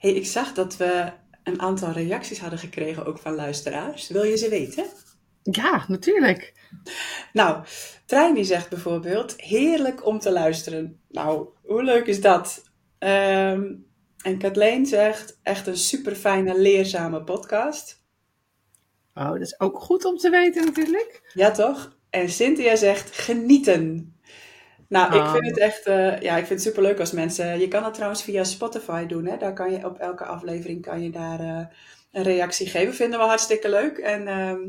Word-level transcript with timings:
hey, 0.00 0.12
ik 0.12 0.26
zag 0.26 0.52
dat 0.52 0.76
we 0.76 1.12
een 1.44 1.60
aantal 1.60 1.92
reacties 1.92 2.38
hadden 2.40 2.58
gekregen 2.58 3.06
ook 3.06 3.18
van 3.18 3.34
luisteraars. 3.34 4.08
Wil 4.08 4.22
je 4.22 4.36
ze 4.36 4.48
weten? 4.48 4.84
Ja, 5.42 5.84
natuurlijk. 5.88 6.54
Nou, 7.32 7.64
Trein 8.06 8.34
die 8.34 8.44
zegt 8.44 8.68
bijvoorbeeld, 8.68 9.40
heerlijk 9.40 10.06
om 10.06 10.18
te 10.18 10.32
luisteren. 10.32 11.00
Nou, 11.08 11.48
hoe 11.62 11.82
leuk 11.82 12.06
is 12.06 12.20
dat? 12.20 12.62
Ehm, 12.98 13.72
en 14.22 14.38
Kathleen 14.38 14.86
zegt, 14.86 15.38
echt 15.42 15.66
een 15.66 15.76
super 15.76 16.14
fijne, 16.14 16.60
leerzame 16.60 17.24
podcast. 17.24 18.02
Oh, 19.14 19.30
dat 19.30 19.40
is 19.40 19.60
ook 19.60 19.78
goed 19.80 20.04
om 20.04 20.16
te 20.16 20.30
weten 20.30 20.64
natuurlijk. 20.64 21.30
Ja, 21.34 21.50
toch? 21.50 21.98
En 22.10 22.28
Cynthia 22.28 22.76
zegt, 22.76 23.10
genieten. 23.10 24.14
Nou, 24.90 25.14
ik 25.14 25.20
Ah. 25.20 25.32
vind 25.32 25.46
het 25.46 25.58
echt, 25.58 25.86
eh, 25.86 26.20
ja, 26.20 26.32
ik 26.36 26.46
vind 26.46 26.48
het 26.48 26.62
super 26.62 26.82
leuk 26.82 26.98
als 27.00 27.12
mensen. 27.12 27.58
Je 27.60 27.68
kan 27.68 27.82
dat 27.82 27.94
trouwens 27.94 28.22
via 28.22 28.44
Spotify 28.44 29.06
doen, 29.06 29.26
hè? 29.26 29.36
Daar 29.36 29.52
kan 29.52 29.72
je 29.72 29.84
op 29.86 29.98
elke 29.98 30.24
aflevering 30.24 30.82
kan 30.82 31.02
je 31.02 31.10
daar 31.10 31.40
eh, 31.40 31.66
een 32.12 32.22
reactie 32.22 32.66
geven. 32.68 32.94
Vinden 32.94 33.18
we 33.18 33.24
hartstikke 33.24 33.68
leuk. 33.68 33.98
En 33.98 34.28
ehm, 34.28 34.60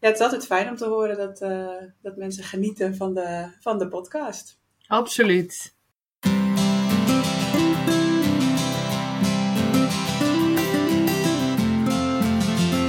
ja, 0.00 0.08
het 0.08 0.14
is 0.14 0.20
altijd 0.20 0.46
fijn 0.46 0.68
om 0.68 0.76
te 0.76 0.84
horen 0.86 1.16
dat, 1.16 1.40
eh, 1.40 1.82
dat 2.02 2.16
mensen 2.16 2.44
genieten 2.44 2.96
van 2.96 3.14
de, 3.14 3.46
van 3.60 3.78
de 3.78 3.88
podcast. 3.88 4.58
Absoluut. 4.86 5.76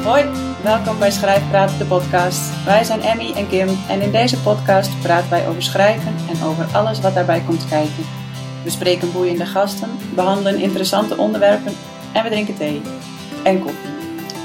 Hoi, 0.03 0.23
welkom 0.63 0.99
bij 0.99 1.11
Schrijfpraat, 1.11 1.77
de 1.77 1.85
podcast. 1.85 2.63
Wij 2.65 2.83
zijn 2.83 3.01
Emmy 3.01 3.31
en 3.35 3.47
Kim 3.47 3.69
en 3.89 4.01
in 4.01 4.11
deze 4.11 4.41
podcast 4.41 5.01
praten 5.01 5.29
wij 5.29 5.47
over 5.47 5.63
schrijven 5.63 6.15
en 6.29 6.43
over 6.43 6.65
alles 6.73 6.99
wat 6.99 7.13
daarbij 7.13 7.41
komt 7.45 7.67
kijken. 7.67 8.03
We 8.63 8.69
spreken 8.69 9.11
boeiende 9.11 9.45
gasten, 9.45 9.89
behandelen 10.15 10.59
interessante 10.59 11.17
onderwerpen 11.17 11.73
en 12.13 12.23
we 12.23 12.29
drinken 12.29 12.57
thee 12.57 12.81
en 13.43 13.59
koffie. 13.59 13.89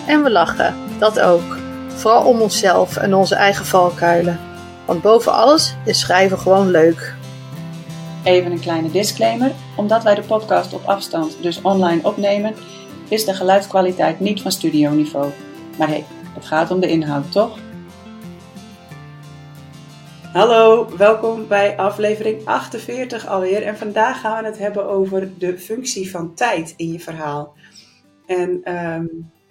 En 0.07 0.23
we 0.23 0.31
lachen, 0.31 0.75
dat 0.99 1.21
ook. 1.21 1.59
Vooral 1.89 2.25
om 2.25 2.41
onszelf 2.41 2.97
en 2.97 3.15
onze 3.15 3.35
eigen 3.35 3.67
valkuilen. 3.67 4.41
Want 4.85 5.03
boven 5.03 5.33
alles 5.33 5.75
is 5.85 6.01
schrijven 6.01 6.39
gewoon 6.39 6.71
leuk. 6.71 7.15
Even 8.25 8.53
een 8.53 8.61
kleine 8.61 8.91
disclaimer. 8.91 9.53
Omdat 9.77 10.03
wij 10.03 10.15
de 10.15 10.23
podcast 10.23 10.73
op 10.73 10.85
afstand, 10.85 11.37
dus 11.41 11.63
online 11.63 12.01
opnemen, 12.03 12.55
is 13.09 13.25
de 13.25 13.35
geluidskwaliteit 13.35 14.21
niet 14.21 14.43
van 14.43 14.53
studioniveau. 14.53 15.33
Maar 15.79 15.89
hé, 15.89 15.95
hey, 15.95 16.05
het 16.35 16.45
gaat 16.45 16.71
om 16.71 16.81
de 16.81 16.89
inhoud, 16.89 17.33
toch? 17.33 17.59
Hallo, 20.33 20.97
welkom 20.97 21.49
bij 21.49 21.77
aflevering 21.77 22.45
48 22.45 23.27
alweer. 23.27 23.63
En 23.63 23.77
vandaag 23.77 24.21
gaan 24.21 24.43
we 24.43 24.49
het 24.49 24.59
hebben 24.59 24.87
over 24.87 25.39
de 25.39 25.59
functie 25.59 26.11
van 26.11 26.35
tijd 26.35 26.75
in 26.77 26.93
je 26.93 27.01
verhaal. 27.01 27.55
En 28.27 28.61
ehm, 28.63 29.07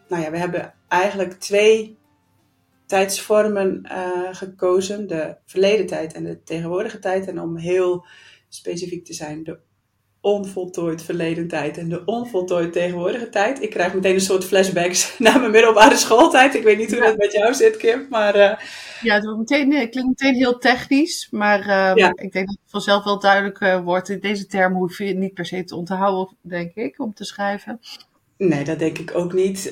nou 0.07 0.23
ja, 0.23 0.31
we 0.31 0.37
hebben 0.37 0.73
eigenlijk 0.87 1.33
twee 1.33 1.97
tijdsvormen 2.85 3.81
uh, 3.91 4.27
gekozen: 4.31 5.07
de 5.07 5.35
verleden 5.45 5.85
tijd 5.85 6.13
en 6.13 6.23
de 6.23 6.43
tegenwoordige 6.43 6.99
tijd. 6.99 7.27
En 7.27 7.39
om 7.39 7.57
heel 7.57 8.05
specifiek 8.49 9.05
te 9.05 9.13
zijn, 9.13 9.43
de 9.43 9.59
onvoltooid 10.23 11.03
verleden 11.03 11.47
tijd 11.47 11.77
en 11.77 11.89
de 11.89 12.01
onvoltooid 12.05 12.73
tegenwoordige 12.73 13.29
tijd. 13.29 13.61
Ik 13.61 13.69
krijg 13.69 13.93
meteen 13.93 14.13
een 14.13 14.21
soort 14.21 14.45
flashbacks 14.45 15.15
naar 15.19 15.39
mijn 15.39 15.51
middelbare 15.51 15.97
schooltijd. 15.97 16.55
Ik 16.55 16.63
weet 16.63 16.77
niet 16.77 16.91
hoe 16.91 17.01
ja. 17.01 17.05
dat 17.05 17.17
met 17.17 17.31
jou 17.31 17.53
zit, 17.53 17.77
Kim, 17.77 18.05
maar... 18.09 18.35
Uh... 18.35 18.53
Ja, 19.01 19.15
het, 19.15 19.37
meteen, 19.37 19.73
het 19.73 19.89
klinkt 19.89 20.09
meteen 20.09 20.35
heel 20.35 20.57
technisch, 20.57 21.27
maar 21.31 21.59
uh, 21.59 21.91
ja. 21.95 22.09
ik 22.15 22.31
denk 22.31 22.47
dat 22.47 22.57
het 22.61 22.71
vanzelf 22.71 23.03
wel 23.03 23.19
duidelijk 23.19 23.59
uh, 23.59 23.83
wordt. 23.83 24.21
Deze 24.21 24.45
term 24.45 24.73
hoef 24.73 24.97
je 24.97 25.13
niet 25.13 25.33
per 25.33 25.45
se 25.45 25.63
te 25.63 25.75
onthouden, 25.75 26.35
denk 26.41 26.75
ik, 26.75 26.99
om 26.99 27.13
te 27.13 27.25
schrijven. 27.25 27.79
Nee, 28.37 28.63
dat 28.63 28.79
denk 28.79 28.97
ik 28.97 29.15
ook 29.15 29.33
niet. 29.33 29.69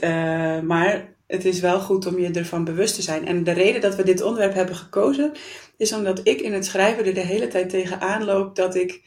Maar 0.64 1.14
het 1.28 1.46
is 1.46 1.60
wel 1.60 1.80
goed 1.80 2.06
om 2.06 2.20
je 2.20 2.32
ervan 2.32 2.64
bewust 2.64 2.96
te 2.96 3.02
zijn. 3.02 3.28
En 3.28 3.44
de 3.44 3.52
reden 3.52 3.82
dat 3.82 3.96
we 3.96 4.04
dit 4.04 4.22
onderwerp 4.22 4.54
hebben 4.54 4.76
gekozen, 4.76 5.32
is 5.78 5.94
omdat 5.94 6.20
ik 6.24 6.42
in 6.42 6.54
het 6.54 6.66
schrijven 6.66 7.06
er 7.06 7.14
de 7.14 7.20
hele 7.20 7.48
tijd 7.48 7.70
tegenaan 7.70 8.24
loop 8.24 8.56
dat 8.56 8.76
ik 8.76 9.02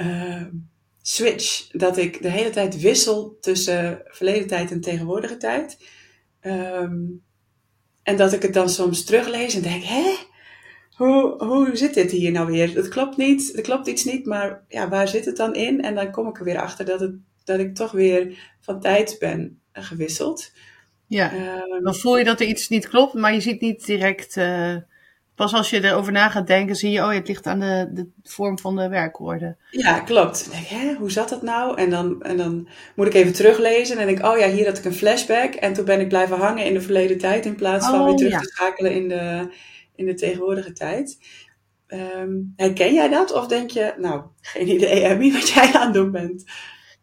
uh, 0.00 0.42
switch. 1.02 1.66
Dat 1.70 1.96
ik 1.96 2.22
de 2.22 2.28
hele 2.28 2.50
tijd 2.50 2.80
wissel 2.80 3.38
tussen 3.40 4.02
verleden 4.04 4.46
tijd 4.46 4.70
en 4.70 4.80
tegenwoordige 4.80 5.36
tijd. 5.36 5.78
Um, 6.42 7.22
en 8.02 8.16
dat 8.16 8.32
ik 8.32 8.42
het 8.42 8.54
dan 8.54 8.68
soms 8.68 9.04
teruglees 9.04 9.54
en 9.54 9.62
denk, 9.62 9.82
hè? 9.82 10.16
Hoe, 10.90 11.44
hoe 11.44 11.70
zit 11.76 11.94
dit 11.94 12.10
hier 12.10 12.32
nou 12.32 12.50
weer? 12.50 12.74
Het 12.74 12.88
klopt 12.88 13.16
niet, 13.16 13.56
er 13.56 13.62
klopt 13.62 13.86
iets 13.86 14.04
niet, 14.04 14.26
maar 14.26 14.64
ja, 14.68 14.88
waar 14.88 15.08
zit 15.08 15.24
het 15.24 15.36
dan 15.36 15.54
in? 15.54 15.82
En 15.82 15.94
dan 15.94 16.10
kom 16.10 16.28
ik 16.28 16.38
er 16.38 16.44
weer 16.44 16.60
achter 16.60 16.84
dat, 16.84 17.00
het, 17.00 17.14
dat 17.44 17.58
ik 17.58 17.74
toch 17.74 17.92
weer 17.92 18.54
van 18.60 18.80
tijd 18.80 19.16
ben 19.18 19.60
gewisseld. 19.72 20.52
Ja, 21.06 21.32
um, 21.32 21.84
dan 21.84 21.94
voel 21.94 22.18
je 22.18 22.24
dat 22.24 22.40
er 22.40 22.46
iets 22.46 22.68
niet 22.68 22.88
klopt, 22.88 23.14
maar 23.14 23.34
je 23.34 23.40
ziet 23.40 23.60
niet 23.60 23.86
direct... 23.86 24.36
Uh, 24.36 24.76
pas 25.40 25.54
als 25.54 25.70
je 25.70 25.84
erover 25.84 26.12
na 26.12 26.28
gaat 26.28 26.46
denken, 26.46 26.76
zie 26.76 26.90
je, 26.90 27.00
oh, 27.00 27.12
het 27.12 27.28
ligt 27.28 27.46
aan 27.46 27.60
de, 27.60 27.88
de 27.92 28.06
vorm 28.22 28.58
van 28.58 28.76
de 28.76 28.88
werkwoorden. 28.88 29.56
Ja, 29.70 30.00
klopt. 30.00 30.44
Dan 30.44 30.52
denk 30.52 30.64
ik, 30.64 30.70
hè, 30.70 30.94
hoe 30.94 31.10
zat 31.10 31.28
dat 31.28 31.42
nou? 31.42 31.76
En 31.76 31.90
dan, 31.90 32.22
en 32.22 32.36
dan 32.36 32.68
moet 32.94 33.06
ik 33.06 33.14
even 33.14 33.32
teruglezen 33.32 33.98
en 33.98 34.06
denk 34.06 34.18
ik, 34.18 34.24
oh 34.24 34.38
ja, 34.38 34.48
hier 34.48 34.66
had 34.66 34.78
ik 34.78 34.84
een 34.84 34.94
flashback. 34.94 35.54
En 35.54 35.72
toen 35.72 35.84
ben 35.84 36.00
ik 36.00 36.08
blijven 36.08 36.38
hangen 36.38 36.64
in 36.64 36.74
de 36.74 36.80
verleden 36.80 37.18
tijd 37.18 37.46
in 37.46 37.54
plaats 37.54 37.86
van 37.86 38.00
Oh, 38.00 38.06
weer 38.06 38.16
terug 38.16 38.32
ja. 38.32 38.38
te 38.38 38.48
schakelen 38.48 38.92
in 38.92 39.08
de, 39.08 39.48
in 39.96 40.06
de 40.06 40.14
tegenwoordige 40.14 40.72
tijd. 40.72 41.18
Um, 41.88 42.52
herken 42.56 42.94
jij 42.94 43.08
dat? 43.08 43.32
Of 43.32 43.46
denk 43.46 43.70
je, 43.70 43.94
nou, 43.98 44.22
geen 44.40 44.68
idee, 44.68 45.02
Emmy, 45.02 45.32
wat 45.38 45.48
jij 45.48 45.72
aan 45.72 45.84
het 45.84 45.94
doen 45.94 46.10
bent? 46.10 46.44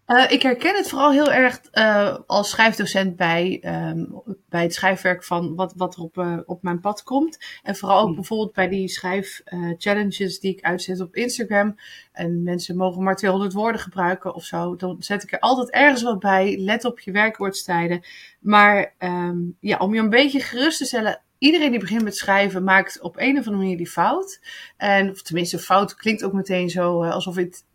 Uh, 0.07 0.31
ik 0.31 0.41
herken 0.41 0.75
het 0.75 0.89
vooral 0.89 1.11
heel 1.11 1.31
erg 1.31 1.61
uh, 1.73 2.17
als 2.27 2.49
schrijfdocent 2.49 3.15
bij, 3.15 3.63
um, 3.89 4.21
bij 4.49 4.61
het 4.61 4.73
schrijfwerk 4.73 5.23
van 5.23 5.55
wat, 5.55 5.73
wat 5.75 5.95
er 5.95 6.01
op, 6.01 6.17
uh, 6.17 6.37
op 6.45 6.63
mijn 6.63 6.79
pad 6.79 7.03
komt. 7.03 7.37
En 7.63 7.75
vooral 7.75 7.99
ook 7.99 8.15
bijvoorbeeld 8.15 8.53
bij 8.53 8.67
die 8.67 8.87
schrijfchallenges 8.87 10.39
die 10.39 10.51
ik 10.51 10.61
uitzet 10.61 11.01
op 11.01 11.15
Instagram. 11.15 11.75
En 12.11 12.43
mensen 12.43 12.77
mogen 12.77 13.03
maar 13.03 13.15
200 13.15 13.53
woorden 13.53 13.81
gebruiken 13.81 14.33
of 14.33 14.43
zo. 14.43 14.75
Dan 14.75 14.95
zet 14.99 15.23
ik 15.23 15.31
er 15.31 15.39
altijd 15.39 15.71
ergens 15.71 16.03
wat 16.03 16.19
bij. 16.19 16.57
Let 16.57 16.85
op 16.85 16.99
je 16.99 17.11
werkwoordstijden. 17.11 18.03
Maar 18.39 18.93
um, 18.99 19.57
ja, 19.59 19.77
om 19.77 19.93
je 19.93 19.99
een 19.99 20.09
beetje 20.09 20.39
gerust 20.39 20.77
te 20.77 20.85
stellen. 20.85 21.21
Iedereen 21.37 21.71
die 21.71 21.79
begint 21.79 22.03
met 22.03 22.17
schrijven 22.17 22.63
maakt 22.63 23.01
op 23.01 23.17
een 23.17 23.37
of 23.37 23.45
andere 23.45 23.57
manier 23.57 23.77
die 23.77 23.89
fout. 23.89 24.39
En, 24.77 25.09
of 25.09 25.21
tenminste, 25.21 25.59
fout 25.59 25.95
klinkt 25.95 26.23
ook 26.23 26.33
meteen 26.33 26.69
zo 26.69 27.03
alsof 27.03 27.35
het 27.35 27.65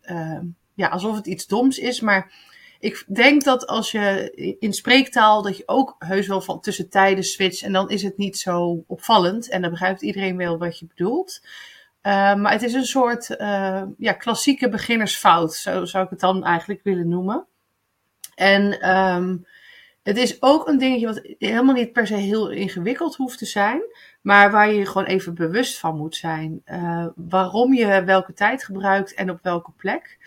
ja, 0.75 0.87
alsof 0.87 1.15
het 1.15 1.27
iets 1.27 1.47
doms 1.47 1.77
is. 1.77 1.99
Maar 1.99 2.31
ik 2.79 3.05
denk 3.07 3.43
dat 3.43 3.67
als 3.67 3.91
je 3.91 4.31
in 4.59 4.73
spreektaal, 4.73 5.41
dat 5.41 5.57
je 5.57 5.63
ook 5.65 5.95
heus 5.99 6.27
wel 6.27 6.41
van 6.41 6.61
tussen 6.61 6.89
tijden 6.89 7.23
switcht. 7.23 7.61
En 7.61 7.73
dan 7.73 7.89
is 7.89 8.03
het 8.03 8.17
niet 8.17 8.37
zo 8.37 8.83
opvallend. 8.87 9.49
En 9.49 9.61
dan 9.61 9.69
begrijpt 9.71 10.01
iedereen 10.01 10.37
wel 10.37 10.57
wat 10.57 10.79
je 10.79 10.85
bedoelt. 10.85 11.41
Uh, 12.03 12.35
maar 12.35 12.51
het 12.51 12.63
is 12.63 12.73
een 12.73 12.85
soort 12.85 13.29
uh, 13.29 13.83
ja, 13.97 14.13
klassieke 14.13 14.69
beginnersfout. 14.69 15.53
Zo 15.53 15.85
zou 15.85 16.03
ik 16.03 16.09
het 16.09 16.19
dan 16.19 16.43
eigenlijk 16.43 16.83
willen 16.83 17.07
noemen. 17.07 17.45
En 18.35 18.89
um, 18.95 19.45
het 20.03 20.17
is 20.17 20.41
ook 20.41 20.67
een 20.67 20.77
dingetje 20.77 21.05
wat 21.05 21.21
helemaal 21.39 21.73
niet 21.73 21.93
per 21.93 22.07
se 22.07 22.15
heel 22.15 22.49
ingewikkeld 22.49 23.15
hoeft 23.15 23.37
te 23.37 23.45
zijn. 23.45 23.81
Maar 24.21 24.51
waar 24.51 24.71
je 24.71 24.85
gewoon 24.85 25.07
even 25.07 25.35
bewust 25.35 25.79
van 25.79 25.97
moet 25.97 26.15
zijn. 26.15 26.61
Uh, 26.65 27.07
waarom 27.15 27.73
je 27.73 28.03
welke 28.03 28.33
tijd 28.33 28.63
gebruikt 28.63 29.13
en 29.13 29.29
op 29.29 29.39
welke 29.41 29.71
plek. 29.71 30.17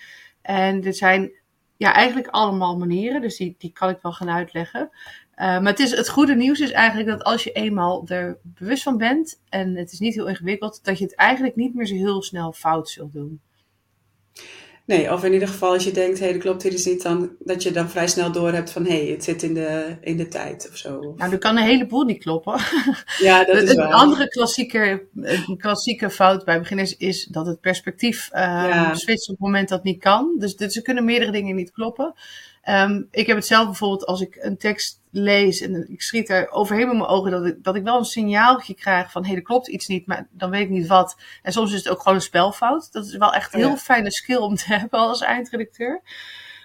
En 0.47 0.81
dit 0.81 0.97
zijn 0.97 1.33
ja, 1.77 1.93
eigenlijk 1.93 2.29
allemaal 2.29 2.79
manieren, 2.79 3.21
dus 3.21 3.37
die, 3.37 3.55
die 3.59 3.73
kan 3.73 3.89
ik 3.89 3.99
wel 4.03 4.13
gaan 4.13 4.31
uitleggen. 4.31 4.91
Uh, 4.91 5.37
maar 5.37 5.67
het, 5.67 5.79
is, 5.79 5.91
het 5.91 6.09
goede 6.09 6.35
nieuws 6.35 6.61
is 6.61 6.71
eigenlijk 6.71 7.09
dat 7.09 7.25
als 7.25 7.45
je 7.45 7.53
eenmaal 7.53 8.09
er 8.09 8.39
bewust 8.43 8.83
van 8.83 8.97
bent, 8.97 9.43
en 9.49 9.77
het 9.77 9.93
is 9.93 9.99
niet 9.99 10.15
heel 10.15 10.29
ingewikkeld, 10.29 10.85
dat 10.85 10.99
je 10.99 11.05
het 11.05 11.15
eigenlijk 11.15 11.57
niet 11.57 11.75
meer 11.75 11.87
zo 11.87 11.95
heel 11.95 12.23
snel 12.23 12.53
fout 12.53 12.89
zult 12.89 13.13
doen. 13.13 13.41
Nee, 14.87 15.13
of 15.13 15.25
in 15.25 15.33
ieder 15.33 15.49
geval 15.49 15.73
als 15.73 15.85
je 15.85 15.91
denkt, 15.91 16.19
hé, 16.19 16.25
hey, 16.25 16.33
dat 16.33 16.43
klopt 16.43 16.63
hier 16.63 16.73
is 16.73 16.85
niet, 16.85 17.03
dan, 17.03 17.31
dat 17.39 17.63
je 17.63 17.71
dan 17.71 17.89
vrij 17.91 18.07
snel 18.09 18.33
door 18.33 18.53
hebt 18.53 18.71
van, 18.71 18.85
hé, 18.85 19.03
hey, 19.03 19.13
het 19.13 19.25
zit 19.25 19.43
in 19.43 19.55
de, 19.55 19.97
in 20.01 20.17
de 20.17 20.29
tijd 20.29 20.69
of 20.71 20.77
zo. 20.77 21.15
Nou, 21.17 21.33
er 21.33 21.39
kan 21.39 21.57
een 21.57 21.63
heleboel 21.63 22.05
niet 22.05 22.19
kloppen. 22.23 22.61
Ja, 23.19 23.45
dat 23.45 23.57
is 23.63 23.71
een 23.71 23.77
waar. 23.77 23.93
andere 23.93 24.29
klassieke, 24.29 25.07
klassieke 25.57 26.11
fout 26.11 26.45
bij 26.45 26.59
beginners 26.59 26.97
is 26.97 27.25
dat 27.25 27.47
het 27.47 27.61
perspectief 27.61 28.29
uh, 28.33 28.41
Ja. 28.41 28.95
switcht 28.95 29.29
op 29.29 29.35
het 29.35 29.45
moment 29.45 29.69
dat 29.69 29.79
het 29.79 29.87
niet 29.87 30.01
kan. 30.01 30.35
Dus, 30.39 30.57
dus 30.57 30.77
er 30.77 30.83
kunnen 30.83 31.05
meerdere 31.05 31.33
dingen 31.33 31.57
niet 31.57 31.71
kloppen. 31.73 32.15
Um, 32.69 33.09
ik 33.11 33.27
heb 33.27 33.37
het 33.37 33.47
zelf 33.47 33.65
bijvoorbeeld 33.65 34.07
als 34.07 34.21
ik 34.21 34.37
een 34.41 34.57
tekst 34.57 35.01
lees 35.11 35.61
en 35.61 35.93
ik 35.93 36.03
schiet 36.03 36.29
er 36.29 36.51
overheen 36.51 36.87
met 36.87 36.97
mijn 36.97 37.09
ogen 37.09 37.31
dat 37.31 37.47
ik, 37.47 37.65
dat 37.65 37.77
ik 37.77 37.83
wel 37.83 37.99
een 37.99 38.05
signaaltje 38.05 38.75
krijg 38.75 39.11
van 39.11 39.23
hé, 39.23 39.29
hey, 39.29 39.37
er 39.37 39.43
klopt 39.43 39.69
iets 39.69 39.87
niet, 39.87 40.07
maar 40.07 40.27
dan 40.31 40.51
weet 40.51 40.61
ik 40.63 40.69
niet 40.69 40.87
wat. 40.87 41.17
En 41.43 41.53
soms 41.53 41.73
is 41.73 41.79
het 41.79 41.89
ook 41.89 41.99
gewoon 41.99 42.15
een 42.15 42.23
spelfout. 42.23 42.93
Dat 42.93 43.07
is 43.07 43.17
wel 43.17 43.33
echt 43.35 43.55
een 43.55 43.61
heel 43.61 43.69
Ja. 43.69 43.77
fijne 43.77 44.11
skill 44.11 44.37
om 44.37 44.55
te 44.55 44.75
hebben 44.79 44.99
als 45.01 45.21
eindredacteur. 45.21 46.03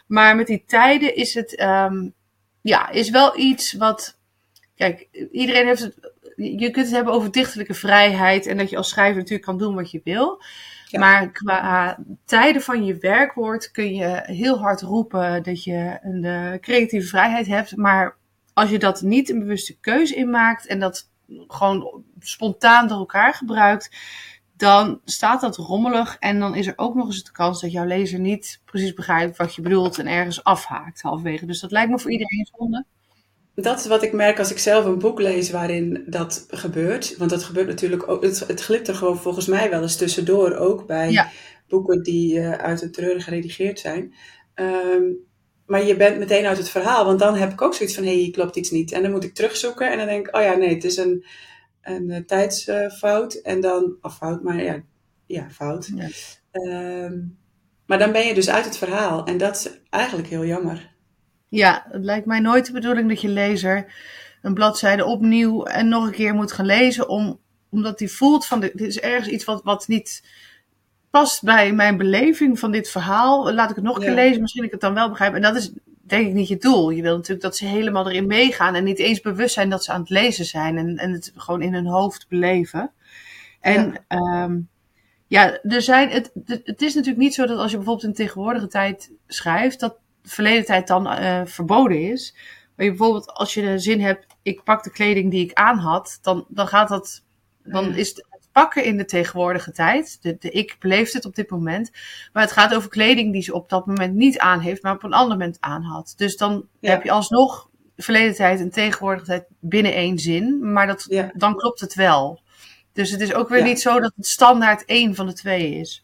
Maar 0.07 0.35
met 0.35 0.47
die 0.47 0.63
tijden 0.67 1.15
is 1.15 1.33
het, 1.33 1.61
um, 1.61 2.13
ja, 2.61 2.89
is 2.89 3.09
wel 3.09 3.39
iets 3.39 3.73
wat, 3.73 4.17
kijk, 4.75 5.07
iedereen 5.31 5.65
heeft 5.67 5.81
het, 5.81 6.11
je 6.35 6.71
kunt 6.71 6.85
het 6.85 6.95
hebben 6.95 7.13
over 7.13 7.31
dichtelijke 7.31 7.73
vrijheid 7.73 8.45
en 8.45 8.57
dat 8.57 8.69
je 8.69 8.77
als 8.77 8.89
schrijver 8.89 9.17
natuurlijk 9.17 9.45
kan 9.45 9.57
doen 9.57 9.75
wat 9.75 9.91
je 9.91 10.01
wil. 10.03 10.41
Maar 10.99 11.31
qua 11.31 11.97
tijden 12.25 12.61
van 12.61 12.85
je 12.85 12.97
werkwoord 12.97 13.71
kun 13.71 13.95
je 13.95 14.21
heel 14.23 14.59
hard 14.59 14.81
roepen 14.81 15.43
dat 15.43 15.63
je 15.63 15.99
een 16.01 16.23
uh, 16.23 16.59
creatieve 16.59 17.07
vrijheid 17.07 17.47
hebt. 17.47 17.75
Maar 17.75 18.17
als 18.53 18.69
je 18.69 18.79
dat 18.79 19.01
niet 19.01 19.29
een 19.29 19.39
bewuste 19.39 19.79
keuze 19.79 20.15
inmaakt 20.15 20.65
en 20.67 20.79
dat 20.79 21.09
gewoon 21.47 22.03
spontaan 22.19 22.87
door 22.87 22.97
elkaar 22.97 23.33
gebruikt, 23.33 23.89
dan 24.55 25.01
staat 25.05 25.41
dat 25.41 25.57
rommelig. 25.57 26.17
En 26.19 26.39
dan 26.39 26.55
is 26.55 26.67
er 26.67 26.73
ook 26.75 26.95
nog 26.95 27.07
eens 27.07 27.23
de 27.23 27.31
kans 27.31 27.61
dat 27.61 27.71
jouw 27.71 27.85
lezer 27.85 28.19
niet 28.19 28.61
precies 28.65 28.93
begrijpt 28.93 29.37
wat 29.37 29.55
je 29.55 29.61
bedoelt 29.61 29.99
en 29.99 30.07
ergens 30.07 30.43
afhaakt 30.43 31.01
halverwege. 31.01 31.45
Dus 31.45 31.59
dat 31.59 31.71
lijkt 31.71 31.91
me 31.91 31.99
voor 31.99 32.11
iedereen 32.11 32.49
zonde. 32.57 32.85
Dat 33.55 33.79
is 33.79 33.85
wat 33.85 34.03
ik 34.03 34.13
merk 34.13 34.39
als 34.39 34.51
ik 34.51 34.59
zelf 34.59 34.85
een 34.85 34.99
boek 34.99 35.19
lees 35.19 35.51
waarin 35.51 36.03
dat 36.07 36.45
gebeurt. 36.49 37.17
Want 37.17 37.29
dat 37.29 37.43
gebeurt 37.43 37.67
natuurlijk 37.67 38.07
ook. 38.09 38.23
Het, 38.23 38.47
het 38.47 38.61
glipt 38.61 38.87
er 38.87 38.95
gewoon 38.95 39.17
volgens 39.17 39.45
mij 39.45 39.69
wel 39.69 39.81
eens 39.81 39.95
tussendoor 39.95 40.55
ook 40.55 40.85
bij 40.85 41.25
boeken 41.67 42.03
die 42.03 42.35
uh, 42.35 42.51
uit 42.51 42.81
het 42.81 42.93
treuren 42.93 43.21
geredigeerd 43.21 43.79
zijn. 43.79 44.13
Ehm, 44.53 45.03
maar 45.65 45.85
je 45.85 45.95
bent 45.95 46.17
meteen 46.17 46.45
uit 46.45 46.57
het 46.57 46.69
verhaal, 46.69 47.05
want 47.05 47.19
dan 47.19 47.35
heb 47.35 47.51
ik 47.51 47.61
ook 47.61 47.73
zoiets 47.73 47.95
van: 47.95 48.03
hé, 48.03 48.21
hey, 48.21 48.31
klopt 48.31 48.55
iets 48.55 48.71
niet. 48.71 48.91
En 48.91 49.01
dan 49.01 49.11
moet 49.11 49.23
ik 49.23 49.33
terugzoeken 49.33 49.91
en 49.91 49.97
dan 49.97 50.07
denk 50.07 50.27
ik: 50.27 50.35
oh 50.35 50.41
ja, 50.41 50.55
nee, 50.55 50.73
het 50.73 50.83
is 50.83 50.97
een, 50.97 51.25
een 51.81 52.09
uh, 52.09 52.17
tijdsfout. 52.17 53.33
en 53.33 53.61
dan, 53.61 53.97
of 54.01 54.15
fout, 54.15 54.43
maar 54.43 54.63
ja, 54.63 54.83
ja 55.25 55.49
fout. 55.49 55.91
Ja. 55.95 56.07
Ehm, 56.51 57.19
maar 57.85 57.99
dan 57.99 58.11
ben 58.11 58.27
je 58.27 58.33
dus 58.33 58.49
uit 58.49 58.65
het 58.65 58.77
verhaal 58.77 59.25
en 59.25 59.37
dat 59.37 59.55
is 59.55 59.69
eigenlijk 59.89 60.27
heel 60.27 60.45
jammer. 60.45 60.90
Ja, 61.51 61.85
het 61.89 62.03
lijkt 62.03 62.25
mij 62.25 62.39
nooit 62.39 62.65
de 62.65 62.71
bedoeling 62.71 63.09
dat 63.09 63.21
je 63.21 63.27
lezer 63.27 63.93
een 64.41 64.53
bladzijde 64.53 65.05
opnieuw 65.05 65.63
en 65.63 65.87
nog 65.87 66.05
een 66.05 66.11
keer 66.11 66.33
moet 66.33 66.51
gaan 66.51 66.65
lezen, 66.65 67.09
om, 67.09 67.39
omdat 67.69 67.99
hij 67.99 68.07
voelt 68.07 68.45
van 68.45 68.59
dit 68.59 68.81
is 68.81 68.99
ergens 68.99 69.27
iets 69.27 69.43
wat, 69.43 69.63
wat 69.63 69.87
niet 69.87 70.23
past 71.09 71.43
bij 71.43 71.73
mijn 71.73 71.97
beleving 71.97 72.59
van 72.59 72.71
dit 72.71 72.89
verhaal. 72.89 73.53
Laat 73.53 73.69
ik 73.69 73.75
het 73.75 73.85
nog 73.85 73.95
een 73.95 74.01
keer 74.01 74.13
lezen, 74.13 74.41
misschien 74.41 74.63
ik 74.63 74.71
het 74.71 74.81
dan 74.81 74.93
wel 74.93 75.09
begrijp. 75.09 75.33
En 75.33 75.41
dat 75.41 75.55
is 75.55 75.71
denk 76.01 76.27
ik 76.27 76.33
niet 76.33 76.47
je 76.47 76.57
doel. 76.57 76.89
Je 76.89 77.01
wil 77.01 77.15
natuurlijk 77.15 77.41
dat 77.41 77.57
ze 77.57 77.65
helemaal 77.65 78.09
erin 78.09 78.27
meegaan 78.27 78.75
en 78.75 78.83
niet 78.83 78.99
eens 78.99 79.21
bewust 79.21 79.53
zijn 79.53 79.69
dat 79.69 79.83
ze 79.83 79.91
aan 79.91 80.01
het 80.01 80.09
lezen 80.09 80.45
zijn 80.45 80.77
en, 80.77 80.97
en 80.97 81.11
het 81.11 81.31
gewoon 81.35 81.61
in 81.61 81.73
hun 81.73 81.87
hoofd 81.87 82.27
beleven. 82.27 82.91
En 83.59 83.91
ja. 83.91 84.03
Ehm, 84.07 84.59
ja, 85.27 85.61
er 85.61 85.81
zijn, 85.81 86.09
het, 86.09 86.31
het 86.45 86.81
is 86.81 86.93
natuurlijk 86.93 87.23
niet 87.23 87.33
zo 87.33 87.45
dat 87.45 87.57
als 87.57 87.71
je 87.71 87.77
bijvoorbeeld 87.77 88.07
in 88.07 88.13
tegenwoordige 88.13 88.67
tijd 88.67 89.11
schrijft, 89.27 89.79
dat 89.79 89.95
verleden 90.23 90.65
tijd 90.65 90.87
dan 90.87 91.07
uh, 91.07 91.41
verboden 91.45 92.11
is. 92.11 92.35
Maar 92.75 92.85
je 92.85 92.91
bijvoorbeeld 92.91 93.31
als 93.31 93.53
je 93.53 93.61
de 93.61 93.79
zin 93.79 94.01
hebt, 94.01 94.25
ik 94.41 94.63
pak 94.63 94.83
de 94.83 94.91
kleding 94.91 95.31
die 95.31 95.45
ik 95.45 95.53
aan 95.53 95.77
had, 95.77 96.19
dan, 96.21 96.45
dan 96.47 96.67
gaat 96.67 96.87
dat, 96.87 97.23
dan 97.63 97.95
is 97.95 98.07
het 98.07 98.25
pakken 98.51 98.83
in 98.83 98.97
de 98.97 99.05
tegenwoordige 99.05 99.71
tijd. 99.71 100.17
De, 100.21 100.37
de 100.39 100.49
ik 100.49 100.75
beleeft 100.79 101.13
het 101.13 101.25
op 101.25 101.35
dit 101.35 101.49
moment. 101.49 101.91
Maar 102.33 102.43
het 102.43 102.51
gaat 102.51 102.75
over 102.75 102.89
kleding 102.89 103.33
die 103.33 103.41
ze 103.41 103.53
op 103.53 103.69
dat 103.69 103.85
moment 103.85 104.15
niet 104.15 104.39
aan 104.39 104.59
heeft, 104.59 104.83
maar 104.83 104.93
op 104.93 105.03
een 105.03 105.13
ander 105.13 105.37
moment 105.37 105.57
aan 105.59 105.83
had. 105.83 106.13
Dus 106.15 106.37
dan 106.37 106.65
heb 106.79 107.03
je 107.03 107.11
alsnog 107.11 107.69
verleden 107.97 108.35
tijd 108.35 108.59
en 108.59 108.71
tegenwoordige 108.71 109.25
tijd 109.25 109.45
binnen 109.59 109.93
één 109.93 110.19
zin. 110.19 110.71
Maar 110.71 110.87
dat, 110.87 111.05
ja. 111.09 111.31
dan 111.33 111.55
klopt 111.55 111.79
het 111.79 111.93
wel. 111.93 112.41
Dus 112.93 113.11
het 113.11 113.21
is 113.21 113.33
ook 113.33 113.49
weer 113.49 113.59
ja. 113.59 113.65
niet 113.65 113.81
zo 113.81 113.99
dat 113.99 114.13
het 114.15 114.27
standaard 114.27 114.85
één 114.85 115.15
van 115.15 115.25
de 115.25 115.33
twee 115.33 115.75
is. 115.75 116.03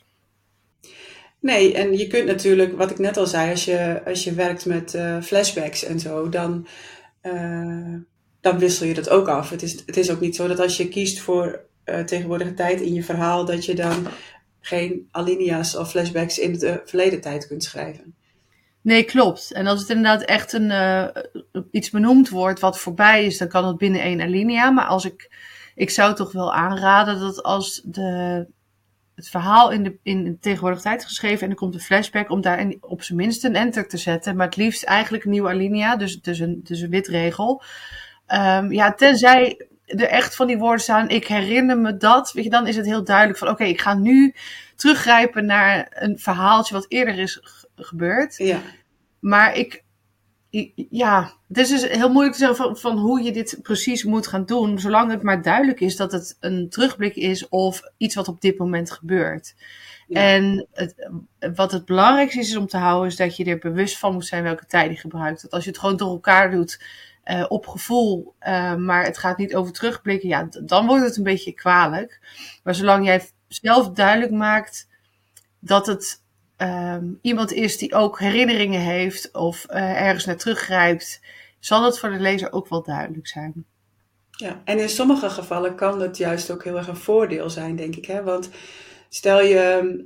Nee, 1.40 1.74
en 1.74 1.98
je 1.98 2.08
kunt 2.08 2.26
natuurlijk, 2.26 2.78
wat 2.78 2.92
ik 2.92 3.00
net 3.00 3.18
al 3.18 3.28
zei, 3.28 3.52
als 3.52 3.66
je, 3.66 4.02
als 4.06 4.24
je 4.24 4.34
werkt 4.34 4.66
met 4.66 4.94
uh, 4.94 5.22
flashbacks 5.22 5.84
en 5.84 6.00
zo, 6.00 6.30
dan, 6.30 6.68
uh, 7.24 7.96
dan 8.42 8.60
wissel 8.60 8.86
je 8.86 8.94
dat 8.94 9.10
ook 9.10 9.28
af. 9.28 9.50
Het 9.50 9.62
is, 9.62 9.72
het 9.86 9.98
is 9.98 10.12
ook 10.12 10.20
niet 10.20 10.36
zo 10.36 10.48
dat 10.48 10.60
als 10.60 10.78
je 10.78 10.88
kiest 10.88 11.20
voor 11.20 11.66
uh, 11.86 12.00
tegenwoordige 12.00 12.54
tijd 12.54 12.82
in 12.82 12.94
je 12.94 13.04
verhaal, 13.04 13.46
dat 13.46 13.66
je 13.66 13.76
dan 13.76 14.08
geen 14.60 15.08
alinea's 15.12 15.76
of 15.76 15.90
flashbacks 15.90 16.40
in 16.40 16.54
de 16.54 16.82
verleden 16.86 17.22
tijd 17.22 17.48
kunt 17.48 17.64
schrijven. 17.64 18.16
Nee, 18.82 19.04
klopt. 19.04 19.52
En 19.52 19.68
als 19.68 19.80
het 19.80 19.90
inderdaad 19.90 20.22
echt 20.22 20.54
een, 20.54 21.12
iets 21.72 21.90
benoemd 21.90 22.30
wordt 22.30 22.60
wat 22.60 22.80
voorbij 22.80 23.26
is, 23.26 23.38
dan 23.38 23.48
kan 23.48 23.68
het 23.68 23.78
binnen 23.78 24.02
één 24.02 24.22
alinea. 24.22 24.70
Maar 24.70 24.86
als 24.86 25.06
ik, 25.06 25.32
ik 25.76 25.90
zou 25.90 26.16
toch 26.16 26.32
wel 26.32 26.54
aanraden 26.54 27.20
dat 27.20 27.44
als 27.44 27.82
de, 27.86 28.46
het 29.18 29.30
verhaal 29.30 29.72
in 29.72 29.84
de, 29.84 29.98
in 30.04 30.24
de 30.24 30.40
tegenwoordige 30.40 30.82
tijd 30.82 31.06
geschreven 31.06 31.44
en 31.44 31.50
er 31.50 31.56
komt 31.56 31.74
een 31.74 31.80
flashback, 31.80 32.30
om 32.30 32.42
daar 32.42 32.74
op 32.80 33.04
zijn 33.04 33.18
minst 33.18 33.44
een 33.44 33.56
enter 33.56 33.88
te 33.88 33.98
zetten. 33.98 34.36
Maar 34.36 34.46
het 34.46 34.56
liefst 34.56 34.84
eigenlijk 34.84 35.24
een 35.24 35.32
nieuwe 35.32 35.50
alinea, 35.50 35.96
dus, 35.96 36.22
dus, 36.22 36.40
een, 36.40 36.60
dus 36.64 36.82
een 36.82 36.90
witregel. 36.90 37.64
Um, 38.28 38.72
ja, 38.72 38.94
tenzij 38.94 39.68
er 39.86 40.08
echt 40.08 40.36
van 40.36 40.48
die 40.48 40.58
woorden 40.58 40.82
staan, 40.82 41.10
ik 41.10 41.28
herinner 41.28 41.78
me 41.78 41.98
dat, 41.98 42.32
weet 42.32 42.44
je, 42.44 42.50
dan 42.50 42.68
is 42.68 42.76
het 42.76 42.86
heel 42.86 43.04
duidelijk 43.04 43.38
van, 43.38 43.48
oké, 43.48 43.62
okay, 43.62 43.74
ik 43.74 43.82
ga 43.82 43.94
nu 43.94 44.36
teruggrijpen 44.76 45.46
naar 45.46 45.88
een 45.90 46.20
verhaaltje 46.20 46.74
wat 46.74 46.86
eerder 46.88 47.20
is 47.20 47.42
gebeurd. 47.76 48.38
Ja. 48.38 48.60
Maar 49.20 49.56
ik, 49.56 49.84
ja, 50.90 51.34
het 51.48 51.58
is 51.58 51.70
dus 51.70 51.88
heel 51.88 52.12
moeilijk 52.12 52.36
te 52.36 52.40
zeggen 52.40 52.58
van, 52.58 52.78
van, 52.78 52.98
hoe 52.98 53.22
je 53.22 53.32
dit 53.32 53.60
precies 53.62 54.04
moet 54.04 54.28
gaan 54.28 54.46
doen, 54.46 54.80
zolang 54.80 55.12
het 55.12 55.22
maar 55.22 55.42
duidelijk 55.42 55.80
is 55.80 55.96
dat 55.96 56.12
het 56.12 56.38
een 56.40 56.70
terugblik 56.70 57.16
is 57.16 57.50
of 57.50 57.82
iets 57.98 58.16
wat 58.16 58.28
op 58.28 58.42
dit 58.42 58.58
moment 58.58 58.92
gebeurt. 58.92 59.56
Ja. 60.08 60.22
En 60.22 60.68
het, 60.74 61.10
wat 61.56 61.72
het 61.72 61.86
belangrijkste 61.86 62.40
is, 62.40 62.50
is 62.50 62.56
om 62.56 62.68
te 62.68 62.78
houden, 62.78 63.08
is 63.08 63.16
dat 63.16 63.36
je 63.36 63.46
er 63.46 63.58
bewust 63.58 63.98
van 63.98 64.14
moet 64.14 64.26
zijn 64.26 64.44
welke 64.44 64.66
tijd 64.66 64.92
je 64.92 64.98
gebruikt. 64.98 65.42
Dat 65.42 65.52
als 65.52 65.64
je 65.64 65.70
het 65.70 65.80
gewoon 65.80 65.98
door 65.98 66.10
elkaar 66.10 66.52
doet, 66.52 66.82
uh, 67.26 67.46
op 67.48 67.68
gevoel, 67.68 68.34
uh, 68.42 68.76
maar 68.76 69.04
het 69.04 69.18
gaat 69.18 69.38
niet 69.38 69.56
over 69.56 69.74
terugblikken, 69.74 70.30
ja, 70.30 70.48
dan 70.64 70.86
wordt 70.86 71.04
het 71.04 71.18
een 71.18 71.24
beetje 71.24 71.54
kwalijk. 71.54 72.20
Maar 72.64 72.76
zolang 72.76 73.06
jij 73.06 73.30
zelf 73.48 73.90
duidelijk 73.90 74.32
maakt 74.32 74.88
dat 75.60 75.88
het 75.88 76.22
um, 76.58 77.20
iemand 77.22 77.54
is 77.54 77.78
die 77.78 77.94
ook 77.94 78.20
herinneringen 78.20 78.82
heeft 78.82 79.34
of 79.34 79.66
uh, 79.70 80.02
ergens 80.02 80.26
naar 80.26 80.38
teruggrijpt, 80.38 81.22
zal 81.60 81.84
het 81.84 82.00
voor 82.00 82.10
de 82.10 82.20
lezer 82.20 82.52
ook 82.52 82.68
wel 82.68 82.84
duidelijk 82.84 83.28
zijn. 83.28 83.66
Ja, 84.32 84.62
en 84.66 84.80
in 84.80 84.90
sommige 84.90 85.30
gevallen 85.30 85.76
kan 85.76 86.00
dat 86.00 86.18
juist 86.18 86.52
ook 86.52 86.64
heel 86.64 86.78
erg 86.78 86.88
een 86.88 86.98
voordeel 86.98 87.50
zijn, 87.50 87.76
denk 87.76 87.96
ik. 87.96 88.06
Hè? 88.06 88.24
Want 88.24 88.50
stel 89.10 89.42
je, 89.42 90.06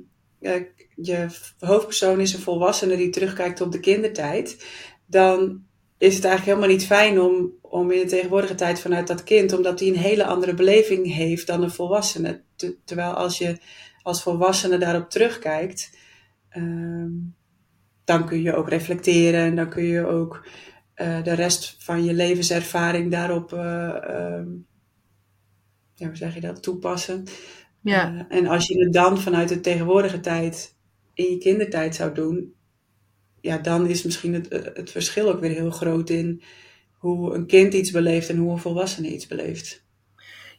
je 0.96 1.26
hoofdpersoon 1.58 2.20
is 2.20 2.34
een 2.34 2.40
volwassene 2.40 2.96
die 2.96 3.10
terugkijkt 3.10 3.60
op 3.60 3.72
de 3.72 3.80
kindertijd, 3.80 4.66
dan 5.06 5.64
is 5.98 6.14
het 6.14 6.24
eigenlijk 6.24 6.56
helemaal 6.56 6.76
niet 6.76 6.86
fijn 6.86 7.20
om, 7.20 7.52
om 7.60 7.90
in 7.90 8.00
de 8.00 8.06
tegenwoordige 8.06 8.54
tijd 8.54 8.80
vanuit 8.80 9.06
dat 9.06 9.24
kind, 9.24 9.52
omdat 9.52 9.78
die 9.78 9.92
een 9.92 9.98
hele 9.98 10.24
andere 10.24 10.54
beleving 10.54 11.14
heeft 11.14 11.46
dan 11.46 11.62
een 11.62 11.70
volwassene. 11.70 12.40
terwijl 12.84 13.12
als 13.12 13.38
je 13.38 13.58
als 14.02 14.22
volwassene 14.22 14.78
daarop 14.78 15.10
terugkijkt, 15.10 15.90
uh, 16.56 17.06
dan 18.04 18.26
kun 18.26 18.42
je 18.42 18.54
ook 18.54 18.68
reflecteren 18.68 19.40
en 19.40 19.56
dan 19.56 19.68
kun 19.68 19.84
je 19.84 20.06
ook 20.06 20.46
uh, 20.96 21.22
de 21.22 21.32
rest 21.32 21.76
van 21.78 22.04
je 22.04 22.14
levenservaring 22.14 23.10
daarop, 23.10 23.52
uh, 23.52 23.58
ja, 25.94 26.06
hoe 26.06 26.16
zeg 26.16 26.34
je 26.34 26.40
dat, 26.40 26.62
toepassen. 26.62 27.24
Ja. 27.80 28.26
en 28.28 28.46
als 28.46 28.66
je 28.66 28.84
het 28.84 28.92
dan 28.92 29.18
vanuit 29.18 29.48
de 29.48 29.60
tegenwoordige 29.60 30.20
tijd 30.20 30.76
in 31.14 31.30
je 31.30 31.38
kindertijd 31.38 31.94
zou 31.94 32.14
doen, 32.14 32.54
ja, 33.40 33.58
dan 33.58 33.86
is 33.86 34.02
misschien 34.02 34.34
het, 34.34 34.48
het 34.74 34.90
verschil 34.90 35.28
ook 35.28 35.40
weer 35.40 35.50
heel 35.50 35.70
groot 35.70 36.10
in 36.10 36.42
hoe 36.92 37.34
een 37.34 37.46
kind 37.46 37.74
iets 37.74 37.90
beleeft 37.90 38.28
en 38.28 38.36
hoe 38.36 38.52
een 38.52 38.58
volwassene 38.58 39.08
iets 39.08 39.26
beleeft. 39.26 39.84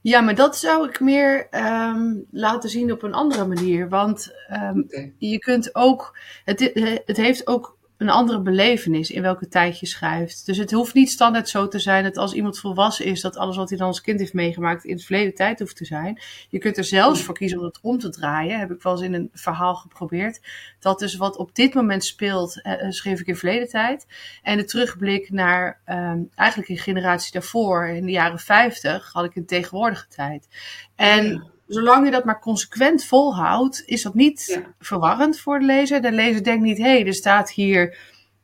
Ja, 0.03 0.21
maar 0.21 0.35
dat 0.35 0.57
zou 0.57 0.87
ik 0.87 0.99
meer 0.99 1.47
um, 1.51 2.25
laten 2.31 2.69
zien 2.69 2.91
op 2.91 3.03
een 3.03 3.13
andere 3.13 3.45
manier. 3.45 3.89
Want 3.89 4.33
um, 4.51 4.79
okay. 4.79 5.13
je 5.17 5.39
kunt 5.39 5.75
ook. 5.75 6.17
Het, 6.45 6.59
het 7.05 7.17
heeft 7.17 7.47
ook 7.47 7.77
een 8.03 8.09
andere 8.09 8.41
belevenis 8.41 9.11
in 9.11 9.21
welke 9.21 9.47
tijd 9.47 9.79
je 9.79 9.85
schrijft. 9.85 10.45
Dus 10.45 10.57
het 10.57 10.71
hoeft 10.71 10.93
niet 10.93 11.11
standaard 11.11 11.49
zo 11.49 11.67
te 11.67 11.79
zijn 11.79 12.03
dat 12.03 12.17
als 12.17 12.33
iemand 12.33 12.59
volwassen 12.59 13.05
is, 13.05 13.21
dat 13.21 13.37
alles 13.37 13.55
wat 13.55 13.69
hij 13.69 13.77
dan 13.77 13.87
als 13.87 14.01
kind 14.01 14.19
heeft 14.19 14.33
meegemaakt 14.33 14.83
in 14.83 14.95
het 14.95 15.05
verleden 15.05 15.35
tijd 15.35 15.59
hoeft 15.59 15.75
te 15.75 15.85
zijn. 15.85 16.21
Je 16.49 16.57
kunt 16.57 16.77
er 16.77 16.83
zelfs 16.83 17.21
voor 17.21 17.33
kiezen 17.33 17.59
om 17.59 17.65
het 17.65 17.79
om 17.81 17.99
te 17.99 18.09
draaien. 18.09 18.59
Heb 18.59 18.71
ik 18.71 18.81
wel 18.81 18.93
eens 18.93 19.01
in 19.01 19.13
een 19.13 19.29
verhaal 19.33 19.75
geprobeerd. 19.75 20.41
Dat 20.79 20.99
dus 20.99 21.15
wat 21.15 21.37
op 21.37 21.55
dit 21.55 21.73
moment 21.73 22.05
speelt, 22.05 22.61
eh, 22.61 22.89
schreef 22.89 23.19
ik 23.19 23.27
in 23.27 23.35
verleden 23.35 23.69
tijd. 23.69 24.05
En 24.43 24.57
de 24.57 24.65
terugblik 24.65 25.29
naar 25.29 25.81
um, 25.89 26.29
eigenlijk 26.35 26.69
een 26.69 26.77
generatie 26.77 27.31
daarvoor, 27.31 27.87
in 27.87 28.05
de 28.05 28.11
jaren 28.11 28.39
50, 28.39 29.11
had 29.11 29.25
ik 29.25 29.35
in 29.35 29.45
tegenwoordige 29.45 30.07
tijd. 30.07 30.47
En 30.95 31.52
zolang 31.67 32.05
je 32.05 32.11
dat 32.11 32.25
maar 32.25 32.39
consequent 32.39 33.05
volhoudt, 33.05 33.83
is 33.85 34.01
dat 34.01 34.13
niet 34.13 34.45
ja. 34.45 34.73
verwarrend 34.79 35.39
voor 35.39 35.59
de 35.59 35.65
lezer. 35.65 36.01
De 36.01 36.11
lezer 36.11 36.43
denkt 36.43 36.63
niet, 36.63 36.77
hé, 36.77 36.83
hey, 36.83 37.05
er 37.05 37.13
staat 37.13 37.51
hier 37.51 37.97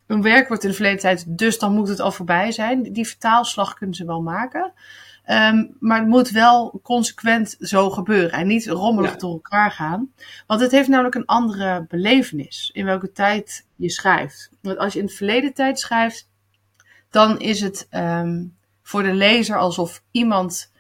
een 0.08 0.22
werkwoord 0.22 0.64
in 0.64 0.70
de 0.70 0.76
verleden 0.76 1.00
tijd, 1.00 1.38
dus 1.38 1.60
dan 1.60 1.74
moet 1.74 1.88
het 1.88 2.00
al 2.00 2.12
voorbij 2.12 2.52
zijn. 2.52 2.94
Die 2.94 3.08
vertaalslag 3.08 3.74
kunnen 3.74 3.96
ze 3.96 4.06
wel 4.06 4.22
maken. 4.22 4.74
Um, 5.32 5.76
maar 5.80 6.00
het 6.00 6.08
moet 6.08 6.30
wel 6.30 6.80
consequent 6.84 7.56
zo 7.60 7.90
gebeuren 7.90 8.32
en 8.32 8.48
niet 8.48 8.68
rommelig 8.68 9.12
ja. 9.12 9.18
door 9.18 9.32
elkaar 9.32 9.72
gaan. 9.72 10.12
Want 10.48 10.62
het 10.62 10.72
heeft 10.72 10.88
namelijk 10.88 11.16
een 11.16 11.26
andere 11.26 11.86
belevenis 11.88 12.70
in 12.74 12.86
welke 12.86 13.12
tijd 13.12 13.66
je 13.76 13.90
schrijft. 13.90 14.50
Want 14.62 14.78
als 14.78 14.94
je 14.94 15.00
in 15.00 15.06
de 15.06 15.12
verleden 15.12 15.54
tijd 15.54 15.80
schrijft, 15.80 16.30
dan 17.10 17.40
is 17.40 17.62
het 17.62 17.88
um, 17.92 18.56
voor 18.82 19.04
de 19.04 19.14
lezer 19.14 19.58
alsof 19.58 20.04
iemand 20.12 20.72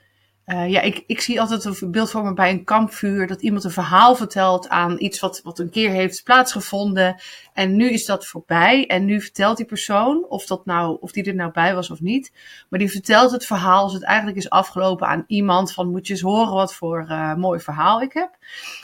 uh, 0.51 0.69
ja, 0.69 0.81
ik, 0.81 1.03
ik 1.07 1.21
zie 1.21 1.41
altijd 1.41 1.65
een 1.65 1.91
beeld 1.91 2.11
voor 2.11 2.23
me 2.23 2.33
bij 2.33 2.51
een 2.51 2.63
kampvuur. 2.63 3.27
Dat 3.27 3.41
iemand 3.41 3.63
een 3.63 3.71
verhaal 3.71 4.15
vertelt 4.15 4.69
aan 4.69 4.95
iets 4.99 5.19
wat, 5.19 5.41
wat 5.43 5.59
een 5.59 5.69
keer 5.69 5.89
heeft 5.89 6.23
plaatsgevonden. 6.23 7.21
En 7.53 7.75
nu 7.75 7.89
is 7.89 8.05
dat 8.05 8.27
voorbij. 8.27 8.87
En 8.87 9.05
nu 9.05 9.21
vertelt 9.21 9.57
die 9.57 9.65
persoon, 9.65 10.25
of, 10.29 10.45
dat 10.45 10.65
nou, 10.65 10.97
of 10.99 11.11
die 11.11 11.23
er 11.23 11.35
nou 11.35 11.51
bij 11.51 11.75
was 11.75 11.89
of 11.89 11.99
niet. 11.99 12.31
Maar 12.69 12.79
die 12.79 12.91
vertelt 12.91 13.31
het 13.31 13.45
verhaal 13.45 13.83
als 13.83 13.93
het 13.93 14.03
eigenlijk 14.03 14.37
is 14.37 14.49
afgelopen 14.49 15.07
aan 15.07 15.23
iemand. 15.27 15.73
Van 15.73 15.91
moet 15.91 16.07
je 16.07 16.13
eens 16.13 16.21
horen 16.21 16.53
wat 16.53 16.73
voor 16.73 17.05
uh, 17.09 17.35
mooi 17.35 17.59
verhaal 17.59 18.01
ik 18.01 18.13
heb. 18.13 18.37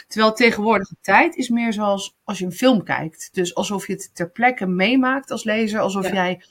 Terwijl 0.08 0.34
tegenwoordige 0.34 0.96
tijd 1.02 1.36
is 1.36 1.50
meer 1.50 1.74
zoals 1.74 2.16
als 2.24 2.40
je 2.40 2.46
een 2.46 2.52
film 2.52 2.84
kijkt. 2.84 3.30
Dus 3.32 3.56
alsof 3.56 3.88
je 3.88 3.94
het 3.94 4.10
ter 4.14 4.30
plekke 4.30 4.66
meemaakt 4.66 5.32
als 5.32 5.44
lezer. 5.44 5.80
Alsof 5.80 6.12
jij 6.12 6.42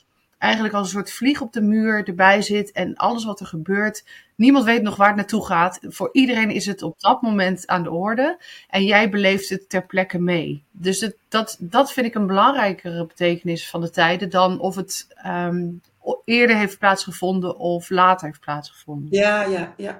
eigenlijk 0.45 0.73
als 0.73 0.87
een 0.87 0.93
soort 0.93 1.11
vlieg 1.11 1.41
op 1.41 1.53
de 1.53 1.61
muur 1.61 2.07
erbij 2.07 2.41
zit 2.41 2.71
en 2.71 2.95
alles 2.95 3.25
wat 3.25 3.39
er 3.39 3.45
gebeurt, 3.45 4.03
niemand 4.35 4.65
weet 4.65 4.81
nog 4.81 4.95
waar 4.95 5.07
het 5.07 5.15
naartoe 5.15 5.45
gaat. 5.45 5.79
Voor 5.81 6.09
iedereen 6.11 6.51
is 6.51 6.65
het 6.65 6.81
op 6.81 6.99
dat 6.99 7.21
moment 7.21 7.67
aan 7.67 7.83
de 7.83 7.91
orde 7.91 8.37
en 8.69 8.83
jij 8.83 9.09
beleeft 9.09 9.49
het 9.49 9.69
ter 9.69 9.85
plekke 9.85 10.19
mee. 10.19 10.63
Dus 10.71 10.99
het, 10.99 11.15
dat, 11.29 11.57
dat 11.59 11.93
vind 11.93 12.05
ik 12.05 12.15
een 12.15 12.27
belangrijkere 12.27 13.05
betekenis 13.05 13.69
van 13.69 13.81
de 13.81 13.89
tijden 13.89 14.29
dan 14.29 14.59
of 14.59 14.75
het 14.75 15.07
um, 15.25 15.81
eerder 16.25 16.57
heeft 16.57 16.79
plaatsgevonden 16.79 17.57
of 17.57 17.89
later 17.89 18.27
heeft 18.27 18.39
plaatsgevonden. 18.39 19.07
Ja, 19.11 19.43
ja, 19.43 19.73
ja. 19.77 19.99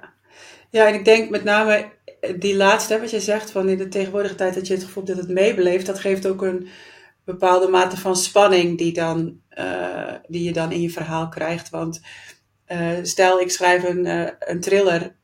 Ja, 0.70 0.86
en 0.86 0.94
ik 0.94 1.04
denk 1.04 1.30
met 1.30 1.44
name 1.44 1.88
die 2.36 2.56
laatste, 2.56 3.00
wat 3.00 3.10
je 3.10 3.20
zegt, 3.20 3.50
van 3.50 3.68
in 3.68 3.78
de 3.78 3.88
tegenwoordige 3.88 4.34
tijd 4.34 4.54
dat 4.54 4.66
je 4.66 4.74
het 4.74 4.84
gevoel 4.84 5.04
dat 5.04 5.16
het 5.16 5.28
meebeleeft, 5.28 5.86
dat 5.86 5.98
geeft 5.98 6.26
ook 6.26 6.42
een 6.42 6.68
bepaalde 7.26 7.68
mate 7.68 7.96
van 7.96 8.16
spanning 8.16 8.78
die, 8.78 8.92
dan, 8.92 9.40
uh, 9.58 10.12
die 10.28 10.44
je 10.44 10.52
dan 10.52 10.72
in 10.72 10.80
je 10.80 10.90
verhaal 10.90 11.28
krijgt. 11.28 11.70
Want 11.70 12.00
uh, 12.68 12.90
stel, 13.02 13.40
ik 13.40 13.50
schrijf 13.50 13.84
een, 13.84 14.04
uh, 14.04 14.28
een 14.38 14.60
thriller 14.60 15.14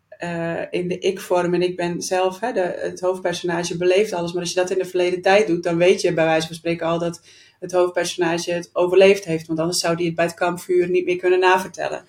in 0.71 0.89
de 0.89 0.99
ik-vorm 0.99 1.55
en 1.55 1.63
ik 1.63 1.77
ben 1.77 2.03
zelf 2.03 2.41
hè, 2.41 2.53
de, 2.53 2.79
het 2.81 3.01
hoofdpersonage, 3.01 3.77
beleeft 3.77 4.13
alles. 4.13 4.33
Maar 4.33 4.41
als 4.41 4.53
je 4.53 4.61
dat 4.61 4.71
in 4.71 4.79
de 4.79 4.85
verleden 4.85 5.23
tijd 5.23 5.47
doet, 5.47 5.63
dan 5.63 5.77
weet 5.77 6.01
je 6.01 6.13
bij 6.13 6.25
wijze 6.25 6.47
van 6.47 6.57
spreken 6.57 6.87
al 6.87 6.99
dat 6.99 7.21
het 7.61 7.73
hoofdpersonage 7.73 8.53
het 8.53 8.71
overleefd 8.73 9.25
heeft. 9.25 9.47
Want 9.47 9.59
anders 9.59 9.79
zou 9.79 9.97
die 9.97 10.07
het 10.07 10.15
bij 10.15 10.25
het 10.25 10.35
kampvuur 10.35 10.89
niet 10.91 11.05
meer 11.05 11.17
kunnen 11.17 11.41
navertellen. 11.41 12.05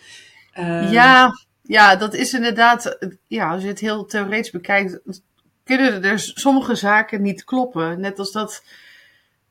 Ehm, 0.53 0.91
ja, 0.91 1.31
ja, 1.61 1.95
dat 1.95 2.13
is 2.13 2.33
inderdaad, 2.33 2.97
ja, 3.27 3.51
als 3.51 3.61
je 3.61 3.67
het 3.67 3.79
heel 3.79 4.05
theoretisch 4.05 4.51
bekijkt, 4.51 5.01
kunnen 5.63 6.03
er 6.03 6.19
sommige 6.19 6.75
zaken 6.75 7.21
niet 7.21 7.43
kloppen. 7.43 7.99
Net 7.99 8.19
als 8.19 8.31
dat 8.31 8.63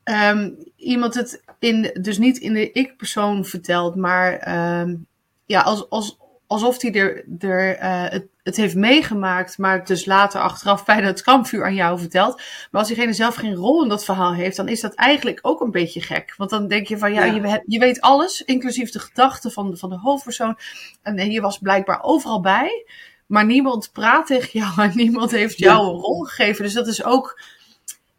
um, 0.03 0.57
iemand 0.75 1.13
het 1.13 1.43
in, 1.59 1.97
dus 2.01 2.17
niet 2.17 2.37
in 2.37 2.53
de 2.53 2.71
ik-persoon 2.71 3.45
vertelt, 3.45 3.95
maar 3.95 4.53
um, 4.81 5.05
ja, 5.45 5.61
als, 5.61 5.89
als, 5.89 6.17
alsof 6.47 6.81
hij 6.81 6.93
er, 6.93 7.25
er 7.39 7.79
uh, 7.79 8.09
het, 8.09 8.27
het 8.43 8.55
heeft 8.55 8.75
meegemaakt, 8.75 9.57
maar 9.57 9.77
het 9.77 9.87
dus 9.87 10.05
later 10.05 10.41
achteraf 10.41 10.85
bij 10.95 11.01
het 11.01 11.21
kampvuur 11.21 11.65
aan 11.65 11.75
jou 11.75 11.99
vertelt. 11.99 12.41
Maar 12.71 12.81
als 12.81 12.87
diegene 12.87 13.13
zelf 13.13 13.35
geen 13.35 13.55
rol 13.55 13.83
in 13.83 13.89
dat 13.89 14.05
verhaal 14.05 14.33
heeft, 14.33 14.55
dan 14.55 14.67
is 14.67 14.81
dat 14.81 14.93
eigenlijk 14.93 15.39
ook 15.41 15.61
een 15.61 15.71
beetje 15.71 16.01
gek. 16.01 16.33
Want 16.37 16.49
dan 16.49 16.67
denk 16.67 16.87
je 16.87 16.97
van 16.97 17.13
ja, 17.13 17.23
Je, 17.23 17.63
je 17.65 17.79
weet 17.79 18.01
alles, 18.01 18.41
inclusief 18.41 18.91
de 18.91 18.99
gedachten 18.99 19.51
van, 19.51 19.77
van 19.77 19.89
de 19.89 19.97
hoofdpersoon. 19.97 20.57
En 21.01 21.31
je 21.31 21.41
was 21.41 21.57
blijkbaar 21.57 22.03
overal 22.03 22.41
bij. 22.41 22.85
Maar 23.25 23.45
niemand 23.45 23.89
praat 23.91 24.27
tegen 24.27 24.59
jou 24.59 24.81
en 24.89 24.91
niemand 24.95 25.31
heeft 25.31 25.57
jou 25.57 25.85
een 25.85 25.99
rol 25.99 26.23
gegeven. 26.23 26.63
Dus 26.63 26.73
dat 26.73 26.87
is 26.87 27.03
ook 27.03 27.41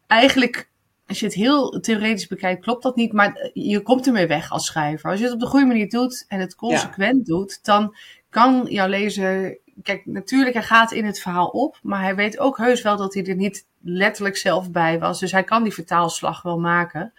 eigenlijk 0.07 0.69
als 1.07 1.19
je 1.19 1.25
het 1.25 1.35
heel 1.35 1.79
theoretisch 1.79 2.27
bekijkt, 2.27 2.61
klopt 2.61 2.83
dat 2.83 2.95
niet. 2.95 3.13
Maar 3.13 3.49
je 3.53 3.81
komt 3.81 4.07
ermee 4.07 4.27
weg 4.27 4.51
als 4.51 4.65
schrijver. 4.65 5.09
Als 5.09 5.19
je 5.19 5.25
het 5.25 5.33
op 5.33 5.39
de 5.39 5.45
goede 5.45 5.65
manier 5.65 5.89
doet 5.89 6.25
en 6.27 6.39
het 6.39 6.55
consequent 6.55 7.25
doet, 7.25 7.59
dan 7.63 7.95
kan 8.29 8.65
jouw 8.69 8.87
lezer. 8.87 9.57
Kijk, 9.83 10.05
natuurlijk, 10.05 10.53
hij 10.53 10.63
gaat 10.63 10.91
in 10.91 11.05
het 11.05 11.19
verhaal 11.19 11.47
op. 11.47 11.79
Maar 11.81 12.01
hij 12.01 12.15
weet 12.15 12.39
ook 12.39 12.57
heus 12.57 12.81
wel 12.81 12.97
dat 12.97 13.13
hij 13.13 13.25
er 13.25 13.35
niet 13.35 13.65
letterlijk 13.81 14.37
zelf 14.37 14.71
bij 14.71 14.99
was. 14.99 15.19
Dus 15.19 15.31
hij 15.31 15.43
kan 15.43 15.63
die 15.63 15.73
vertaalslag 15.73 16.41
wel 16.41 16.59
maken. 16.59 17.13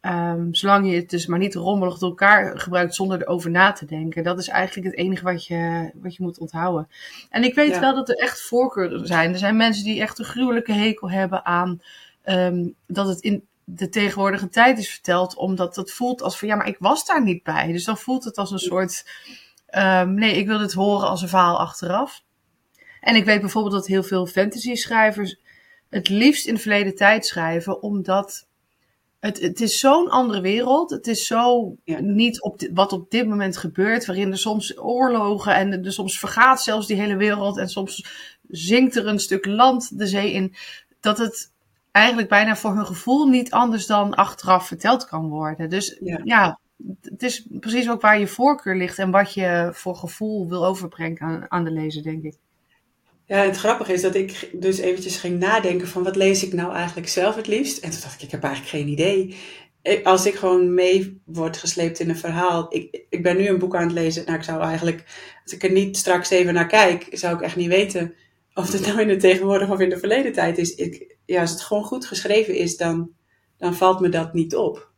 Um, 0.00 0.54
zolang 0.54 0.90
je 0.90 0.96
het 0.96 1.10
dus 1.10 1.26
maar 1.26 1.38
niet 1.38 1.54
rommelig 1.54 1.98
door 1.98 2.08
elkaar 2.08 2.60
gebruikt 2.60 2.94
zonder 2.94 3.22
erover 3.22 3.50
na 3.50 3.72
te 3.72 3.84
denken. 3.84 4.24
Dat 4.24 4.38
is 4.38 4.48
eigenlijk 4.48 4.86
het 4.86 4.96
enige 4.96 5.24
wat 5.24 5.46
je, 5.46 5.90
wat 5.94 6.16
je 6.16 6.22
moet 6.22 6.38
onthouden. 6.38 6.88
En 7.30 7.44
ik 7.44 7.54
weet 7.54 7.78
wel 7.78 7.94
dat 7.94 8.08
er 8.08 8.16
echt 8.16 8.42
voorkeuren 8.42 9.06
zijn. 9.06 9.32
Er 9.32 9.38
zijn 9.38 9.56
mensen 9.56 9.84
die 9.84 10.00
echt 10.00 10.18
een 10.18 10.24
gruwelijke 10.24 10.72
hekel 10.72 11.10
hebben 11.10 11.44
aan 11.44 11.80
um, 12.26 12.74
dat 12.86 13.08
het 13.08 13.20
in 13.20 13.46
de 13.64 13.88
tegenwoordige 13.88 14.48
tijd 14.48 14.78
is 14.78 14.90
verteld, 14.90 15.36
omdat 15.36 15.76
het 15.76 15.92
voelt 15.92 16.22
als 16.22 16.38
van 16.38 16.48
ja, 16.48 16.56
maar 16.56 16.68
ik 16.68 16.76
was 16.78 17.04
daar 17.04 17.22
niet 17.22 17.42
bij. 17.42 17.72
Dus 17.72 17.84
dan 17.84 17.98
voelt 17.98 18.24
het 18.24 18.36
als 18.36 18.50
een 18.50 18.58
soort. 18.58 19.06
Um, 19.70 20.14
nee, 20.14 20.36
ik 20.36 20.46
wil 20.46 20.60
het 20.60 20.72
horen 20.72 21.08
als 21.08 21.22
een 21.22 21.28
verhaal 21.28 21.58
achteraf. 21.58 22.24
En 23.00 23.14
ik 23.14 23.24
weet 23.24 23.40
bijvoorbeeld 23.40 23.74
dat 23.74 23.86
heel 23.86 24.02
veel 24.02 24.26
fantasy-schrijvers 24.26 25.40
het 25.88 26.08
liefst 26.08 26.46
in 26.46 26.54
de 26.54 26.60
verleden 26.60 26.94
tijd 26.94 27.26
schrijven, 27.26 27.82
omdat 27.82 28.46
het, 29.20 29.40
het 29.40 29.60
is 29.60 29.78
zo'n 29.78 30.08
andere 30.08 30.40
wereld. 30.40 30.90
Het 30.90 31.06
is 31.06 31.26
zo 31.26 31.76
niet 32.00 32.42
op 32.42 32.60
wat 32.74 32.92
op 32.92 33.10
dit 33.10 33.28
moment 33.28 33.56
gebeurt, 33.56 34.06
waarin 34.06 34.30
er 34.30 34.38
soms 34.38 34.78
oorlogen 34.78 35.54
en 35.54 35.84
er 35.84 35.92
soms 35.92 36.18
vergaat 36.18 36.62
zelfs 36.62 36.86
die 36.86 37.00
hele 37.00 37.16
wereld 37.16 37.58
en 37.58 37.68
soms 37.68 38.06
zinkt 38.48 38.96
er 38.96 39.06
een 39.06 39.18
stuk 39.18 39.46
land 39.46 39.98
de 39.98 40.06
zee 40.06 40.32
in. 40.32 40.54
Dat 41.00 41.18
het 41.18 41.54
eigenlijk 41.96 42.28
bijna 42.28 42.56
voor 42.56 42.74
hun 42.74 42.86
gevoel 42.86 43.26
niet 43.26 43.50
anders 43.50 43.86
dan 43.86 44.14
achteraf 44.14 44.66
verteld 44.66 45.06
kan 45.06 45.28
worden. 45.28 45.70
Dus 45.70 46.00
ja, 46.24 46.58
het 47.02 47.22
is 47.22 47.46
precies 47.60 47.90
ook 47.90 48.00
waar 48.00 48.18
je 48.18 48.26
voorkeur 48.26 48.76
ligt 48.76 48.98
en 48.98 49.10
wat 49.10 49.34
je 49.34 49.70
voor 49.72 49.96
gevoel 49.96 50.48
wil 50.48 50.66
overbrengen 50.66 51.20
aan, 51.20 51.44
aan 51.48 51.64
de 51.64 51.70
lezer, 51.70 52.02
denk 52.02 52.22
ik. 52.22 52.34
Ja, 53.26 53.36
het 53.36 53.56
grappige 53.56 53.92
is 53.92 54.02
dat 54.02 54.14
ik 54.14 54.50
dus 54.52 54.78
eventjes 54.78 55.16
ging 55.16 55.38
nadenken 55.38 55.88
van 55.88 56.02
wat 56.02 56.16
lees 56.16 56.44
ik 56.44 56.52
nou 56.52 56.74
eigenlijk 56.74 57.08
zelf 57.08 57.36
het 57.36 57.46
liefst. 57.46 57.78
En 57.78 57.90
toen 57.90 58.00
dacht 58.00 58.14
ik, 58.14 58.22
ik 58.22 58.30
heb 58.30 58.42
eigenlijk 58.42 58.74
geen 58.74 58.88
idee. 58.88 59.36
Als 60.04 60.26
ik 60.26 60.34
gewoon 60.34 60.74
mee 60.74 61.20
word 61.24 61.56
gesleept 61.56 62.00
in 62.00 62.08
een 62.08 62.16
verhaal. 62.16 62.66
Ik, 62.74 63.04
ik 63.08 63.22
ben 63.22 63.36
nu 63.36 63.48
een 63.48 63.58
boek 63.58 63.76
aan 63.76 63.82
het 63.82 63.92
lezen. 63.92 64.24
Nou, 64.24 64.38
ik 64.38 64.44
zou 64.44 64.62
eigenlijk, 64.62 65.04
als 65.42 65.52
ik 65.52 65.62
er 65.62 65.72
niet 65.72 65.96
straks 65.96 66.30
even 66.30 66.54
naar 66.54 66.66
kijk, 66.66 67.08
zou 67.10 67.34
ik 67.34 67.40
echt 67.40 67.56
niet 67.56 67.68
weten 67.68 68.14
of 68.54 68.72
het 68.72 68.86
nou 68.86 69.00
in 69.00 69.08
de 69.08 69.16
tegenwoordige 69.16 69.72
of 69.72 69.80
in 69.80 69.88
de 69.88 69.98
verleden 69.98 70.32
tijd 70.32 70.58
is. 70.58 70.74
Ik, 70.74 71.15
ja, 71.26 71.40
als 71.40 71.50
het 71.50 71.60
gewoon 71.60 71.84
goed 71.84 72.06
geschreven 72.06 72.54
is, 72.54 72.76
dan, 72.76 73.10
dan 73.56 73.74
valt 73.74 74.00
me 74.00 74.08
dat 74.08 74.32
niet 74.32 74.56
op. 74.56 74.90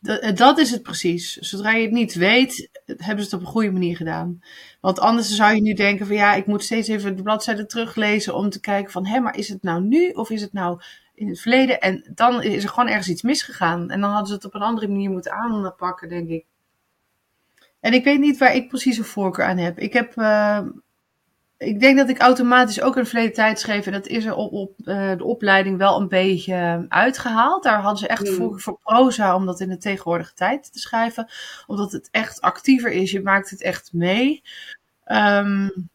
Dat, 0.00 0.20
eh, 0.20 0.34
dat 0.34 0.58
is 0.58 0.70
het 0.70 0.82
precies. 0.82 1.36
Zodra 1.36 1.72
je 1.72 1.82
het 1.82 1.92
niet 1.92 2.14
weet, 2.14 2.70
hebben 2.84 3.24
ze 3.24 3.30
het 3.30 3.32
op 3.32 3.40
een 3.40 3.52
goede 3.52 3.72
manier 3.72 3.96
gedaan. 3.96 4.40
Want 4.80 4.98
anders 4.98 5.34
zou 5.34 5.54
je 5.54 5.60
nu 5.60 5.72
denken 5.72 6.06
van 6.06 6.16
ja, 6.16 6.34
ik 6.34 6.46
moet 6.46 6.64
steeds 6.64 6.88
even 6.88 7.16
de 7.16 7.22
bladzijde 7.22 7.66
teruglezen 7.66 8.34
om 8.34 8.50
te 8.50 8.60
kijken 8.60 8.92
van 8.92 9.06
hé, 9.06 9.20
maar 9.20 9.36
is 9.36 9.48
het 9.48 9.62
nou 9.62 9.82
nu 9.82 10.10
of 10.10 10.30
is 10.30 10.40
het 10.40 10.52
nou 10.52 10.80
in 11.14 11.28
het 11.28 11.40
verleden? 11.40 11.80
En 11.80 12.10
dan 12.14 12.42
is 12.42 12.62
er 12.62 12.68
gewoon 12.68 12.88
ergens 12.88 13.08
iets 13.08 13.22
misgegaan. 13.22 13.90
En 13.90 14.00
dan 14.00 14.10
hadden 14.10 14.28
ze 14.28 14.34
het 14.34 14.44
op 14.44 14.54
een 14.54 14.62
andere 14.62 14.88
manier 14.88 15.10
moeten 15.10 15.32
aanpakken, 15.32 16.08
denk 16.08 16.28
ik. 16.28 16.44
En 17.80 17.92
ik 17.92 18.04
weet 18.04 18.18
niet 18.18 18.38
waar 18.38 18.54
ik 18.54 18.68
precies 18.68 18.98
een 18.98 19.04
voorkeur 19.04 19.44
aan 19.44 19.58
heb. 19.58 19.78
Ik 19.78 19.92
heb 19.92 20.16
uh, 20.16 20.60
ik 21.58 21.80
denk 21.80 21.96
dat 21.98 22.08
ik 22.08 22.18
automatisch 22.18 22.80
ook 22.80 22.96
een 22.96 23.06
verleden 23.06 23.32
tijd 23.32 23.60
schreef. 23.60 23.86
En 23.86 23.92
dat 23.92 24.06
is 24.06 24.24
er 24.24 24.34
op, 24.34 24.52
op 24.52 24.72
uh, 24.84 25.16
de 25.16 25.24
opleiding 25.24 25.78
wel 25.78 26.00
een 26.00 26.08
beetje 26.08 26.86
uitgehaald. 26.88 27.62
Daar 27.62 27.80
hadden 27.80 27.98
ze 27.98 28.06
echt 28.06 28.28
mm. 28.28 28.34
voor, 28.34 28.60
voor 28.60 28.78
proza 28.82 29.34
om 29.34 29.46
dat 29.46 29.60
in 29.60 29.68
de 29.68 29.78
tegenwoordige 29.78 30.34
tijd 30.34 30.72
te 30.72 30.78
schrijven. 30.78 31.28
Omdat 31.66 31.92
het 31.92 32.08
echt 32.10 32.40
actiever 32.40 32.90
is. 32.90 33.10
Je 33.10 33.22
maakt 33.22 33.50
het 33.50 33.62
echt 33.62 33.92
mee. 33.92 34.42
Um, 35.06 35.88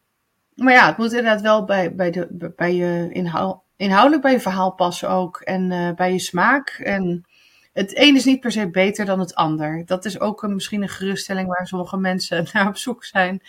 maar 0.55 0.73
ja, 0.73 0.87
het 0.87 0.97
moet 0.97 1.13
inderdaad 1.13 1.41
wel 1.41 1.65
bij, 1.65 1.95
bij, 1.95 2.11
de, 2.11 2.53
bij 2.55 2.75
je 2.75 3.09
inhoud, 3.11 3.59
inhoudelijk 3.75 4.21
bij 4.21 4.31
je 4.31 4.39
verhaal 4.39 4.71
passen 4.71 5.09
ook. 5.09 5.39
En 5.39 5.71
uh, 5.71 5.91
bij 5.91 6.11
je 6.11 6.19
smaak. 6.19 6.69
En 6.69 7.25
het 7.73 7.97
een 7.97 8.15
is 8.15 8.25
niet 8.25 8.39
per 8.39 8.51
se 8.51 8.69
beter 8.69 9.05
dan 9.05 9.19
het 9.19 9.35
ander. 9.35 9.83
Dat 9.85 10.05
is 10.05 10.19
ook 10.19 10.43
een, 10.43 10.53
misschien 10.53 10.81
een 10.81 10.89
geruststelling 10.89 11.47
waar 11.47 11.67
sommige 11.67 11.97
mensen 11.97 12.47
naar 12.53 12.67
op 12.67 12.77
zoek 12.77 13.03
zijn. 13.05 13.41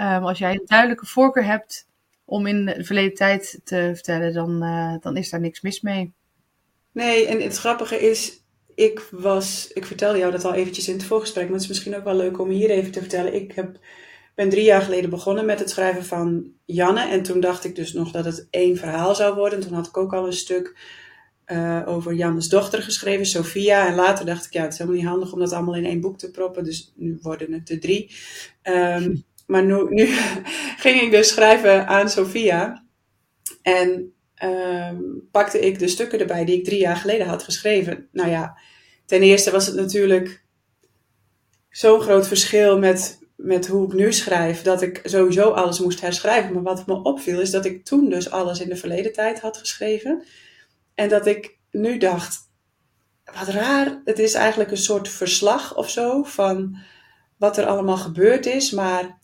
Um, 0.00 0.24
als 0.24 0.38
jij 0.38 0.52
een 0.52 0.62
duidelijke 0.66 1.06
voorkeur 1.06 1.44
hebt 1.44 1.86
om 2.24 2.46
in 2.46 2.64
de 2.64 2.84
verleden 2.84 3.14
tijd 3.14 3.60
te 3.64 3.90
vertellen, 3.94 4.32
dan, 4.32 4.64
uh, 4.64 4.94
dan 5.00 5.16
is 5.16 5.30
daar 5.30 5.40
niks 5.40 5.60
mis 5.60 5.80
mee. 5.80 6.12
Nee, 6.92 7.26
en 7.26 7.40
het 7.40 7.56
grappige 7.56 8.00
is, 8.10 8.42
ik 8.74 9.08
was, 9.10 9.70
ik 9.72 9.86
vertelde 9.86 10.18
jou 10.18 10.32
dat 10.32 10.44
al 10.44 10.54
eventjes 10.54 10.88
in 10.88 10.94
het 10.94 11.04
voorgesprek, 11.04 11.44
maar 11.44 11.52
het 11.52 11.62
is 11.62 11.68
misschien 11.68 11.96
ook 11.96 12.04
wel 12.04 12.16
leuk 12.16 12.38
om 12.38 12.48
hier 12.48 12.70
even 12.70 12.90
te 12.90 13.00
vertellen. 13.00 13.34
Ik 13.34 13.52
heb, 13.52 13.78
ben 14.34 14.48
drie 14.48 14.64
jaar 14.64 14.82
geleden 14.82 15.10
begonnen 15.10 15.46
met 15.46 15.58
het 15.58 15.70
schrijven 15.70 16.04
van 16.04 16.52
Janne. 16.64 17.08
En 17.08 17.22
toen 17.22 17.40
dacht 17.40 17.64
ik 17.64 17.74
dus 17.74 17.92
nog 17.92 18.10
dat 18.10 18.24
het 18.24 18.46
één 18.50 18.76
verhaal 18.76 19.14
zou 19.14 19.34
worden. 19.34 19.60
Toen 19.60 19.72
had 19.72 19.86
ik 19.86 19.96
ook 19.96 20.12
al 20.12 20.26
een 20.26 20.32
stuk 20.32 20.76
uh, 21.52 21.82
over 21.86 22.14
Jannes 22.14 22.48
dochter 22.48 22.82
geschreven, 22.82 23.26
Sophia. 23.26 23.88
En 23.88 23.94
later 23.94 24.26
dacht 24.26 24.46
ik, 24.46 24.52
ja, 24.52 24.62
het 24.62 24.72
is 24.72 24.78
helemaal 24.78 25.00
niet 25.00 25.08
handig 25.08 25.32
om 25.32 25.38
dat 25.38 25.52
allemaal 25.52 25.74
in 25.74 25.84
één 25.84 26.00
boek 26.00 26.18
te 26.18 26.30
proppen. 26.30 26.64
Dus 26.64 26.92
nu 26.96 27.18
worden 27.22 27.52
het 27.52 27.70
er 27.70 27.80
drie. 27.80 28.14
Um, 28.62 29.24
maar 29.46 29.64
nu, 29.64 29.86
nu 29.88 30.06
ging 30.84 31.00
ik 31.00 31.10
dus 31.10 31.28
schrijven 31.28 31.86
aan 31.86 32.08
Sophia. 32.08 32.84
En 33.62 34.12
um, 34.44 35.28
pakte 35.30 35.60
ik 35.60 35.78
de 35.78 35.88
stukken 35.88 36.18
erbij 36.18 36.44
die 36.44 36.58
ik 36.58 36.64
drie 36.64 36.80
jaar 36.80 36.96
geleden 36.96 37.26
had 37.26 37.42
geschreven. 37.42 38.08
Nou 38.12 38.30
ja, 38.30 38.58
ten 39.06 39.22
eerste 39.22 39.50
was 39.50 39.66
het 39.66 39.76
natuurlijk 39.76 40.44
zo'n 41.70 42.00
groot 42.00 42.28
verschil 42.28 42.78
met 42.78 43.20
met 43.42 43.66
hoe 43.66 43.86
ik 43.86 43.92
nu 43.92 44.12
schrijf, 44.12 44.62
dat 44.62 44.82
ik 44.82 45.00
sowieso 45.04 45.50
alles 45.50 45.80
moest 45.80 46.00
herschrijven. 46.00 46.52
Maar 46.52 46.62
wat 46.62 46.86
me 46.86 47.02
opviel 47.02 47.40
is 47.40 47.50
dat 47.50 47.64
ik 47.64 47.84
toen 47.84 48.08
dus 48.08 48.30
alles 48.30 48.60
in 48.60 48.68
de 48.68 48.76
verleden 48.76 49.12
tijd 49.12 49.40
had 49.40 49.56
geschreven. 49.56 50.24
En 50.94 51.08
dat 51.08 51.26
ik 51.26 51.58
nu 51.70 51.98
dacht, 51.98 52.50
wat 53.24 53.48
raar, 53.48 54.00
het 54.04 54.18
is 54.18 54.34
eigenlijk 54.34 54.70
een 54.70 54.76
soort 54.76 55.08
verslag 55.08 55.76
of 55.76 55.90
zo 55.90 56.22
van 56.22 56.78
wat 57.36 57.56
er 57.56 57.66
allemaal 57.66 57.96
gebeurd 57.96 58.46
is. 58.46 58.70
Maar 58.70 59.18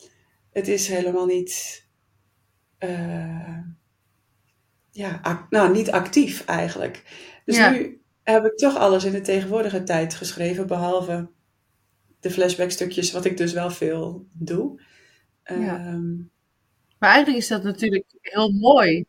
het 0.53 0.69
is 0.69 0.89
helemaal 0.89 1.27
niet, 1.27 1.87
uh, 2.79 3.59
ja, 4.91 5.47
nou, 5.51 5.73
niet 5.73 5.91
actief 5.91 6.45
eigenlijk. 6.45 7.03
Dus 7.45 7.59
nu 7.59 8.03
heb 8.23 8.45
ik 8.45 8.57
toch 8.57 8.77
alles 8.77 9.05
in 9.05 9.13
de 9.13 9.21
tegenwoordige 9.21 9.83
tijd 9.83 10.15
geschreven, 10.15 10.67
behalve 10.67 11.31
de 12.21 12.31
flashback-stukjes, 12.31 13.13
wat 13.13 13.25
ik 13.25 13.37
dus 13.37 13.53
wel 13.53 13.71
veel 13.71 14.27
doe. 14.33 14.83
Ja. 15.45 15.77
Ehm, 15.77 16.17
maar 16.99 17.11
eigenlijk 17.11 17.43
is 17.43 17.49
dat 17.49 17.63
natuurlijk 17.63 18.05
heel 18.21 18.53
mooi. 18.53 19.05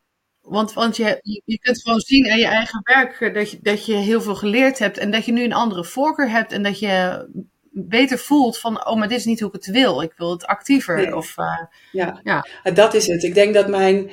Want, 0.49 0.73
want 0.73 0.97
je, 0.97 1.19
je 1.45 1.59
kunt 1.59 1.81
gewoon 1.81 1.99
zien 1.99 2.31
aan 2.31 2.37
je 2.37 2.47
eigen 2.47 2.81
werk 2.83 3.21
eh, 3.21 3.33
dat 3.33 3.51
je, 3.51 3.59
dat 3.61 3.85
je 3.85 3.93
heel 3.93 4.21
veel 4.21 4.35
geleerd 4.35 4.79
hebt 4.79 4.97
en 4.97 5.11
dat 5.11 5.25
je 5.25 5.31
nu 5.31 5.43
een 5.43 5.53
andere 5.53 5.83
voorkeur 5.83 6.29
hebt 6.29 6.51
en 6.51 6.63
dat 6.63 6.79
je 6.79 7.25
beter 7.71 8.17
voelt 8.17 8.57
van, 8.57 8.87
oh, 8.87 8.97
maar 8.97 9.07
dit 9.07 9.17
is 9.17 9.25
niet 9.25 9.39
hoe 9.39 9.49
ik 9.49 9.55
het 9.55 9.65
wil. 9.65 10.01
Ik 10.01 10.13
wil 10.17 10.31
het 10.31 10.45
actiever. 10.45 11.15
Of, 11.15 11.37
uh, 11.37 11.45
ja. 11.91 12.19
ja, 12.23 12.45
dat 12.73 12.93
is 12.93 13.07
het. 13.07 13.23
Ik 13.23 13.33
denk 13.33 13.53
dat 13.53 13.67
mijn, 13.67 14.09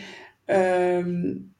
um, 0.46 1.54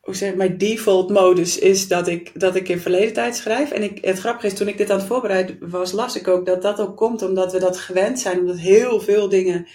hoe 0.00 0.14
zeg 0.14 0.34
mijn 0.34 0.58
default 0.58 1.10
modus 1.10 1.58
is 1.58 1.88
dat 1.88 2.08
ik, 2.08 2.40
dat 2.40 2.56
ik 2.56 2.68
in 2.68 2.80
verleden 2.80 3.12
tijd 3.12 3.36
schrijf. 3.36 3.70
En 3.70 3.82
ik, 3.82 4.04
het 4.04 4.18
grappige 4.18 4.46
is, 4.46 4.54
toen 4.54 4.68
ik 4.68 4.78
dit 4.78 4.90
aan 4.90 4.98
het 4.98 5.06
voorbereiden 5.06 5.70
was, 5.70 5.92
las 5.92 6.16
ik 6.16 6.28
ook 6.28 6.46
dat 6.46 6.62
dat 6.62 6.80
ook 6.80 6.96
komt 6.96 7.22
omdat 7.22 7.52
we 7.52 7.58
dat 7.58 7.78
gewend 7.78 8.20
zijn. 8.20 8.38
Omdat 8.38 8.58
heel 8.58 9.00
veel 9.00 9.28
dingen 9.28 9.66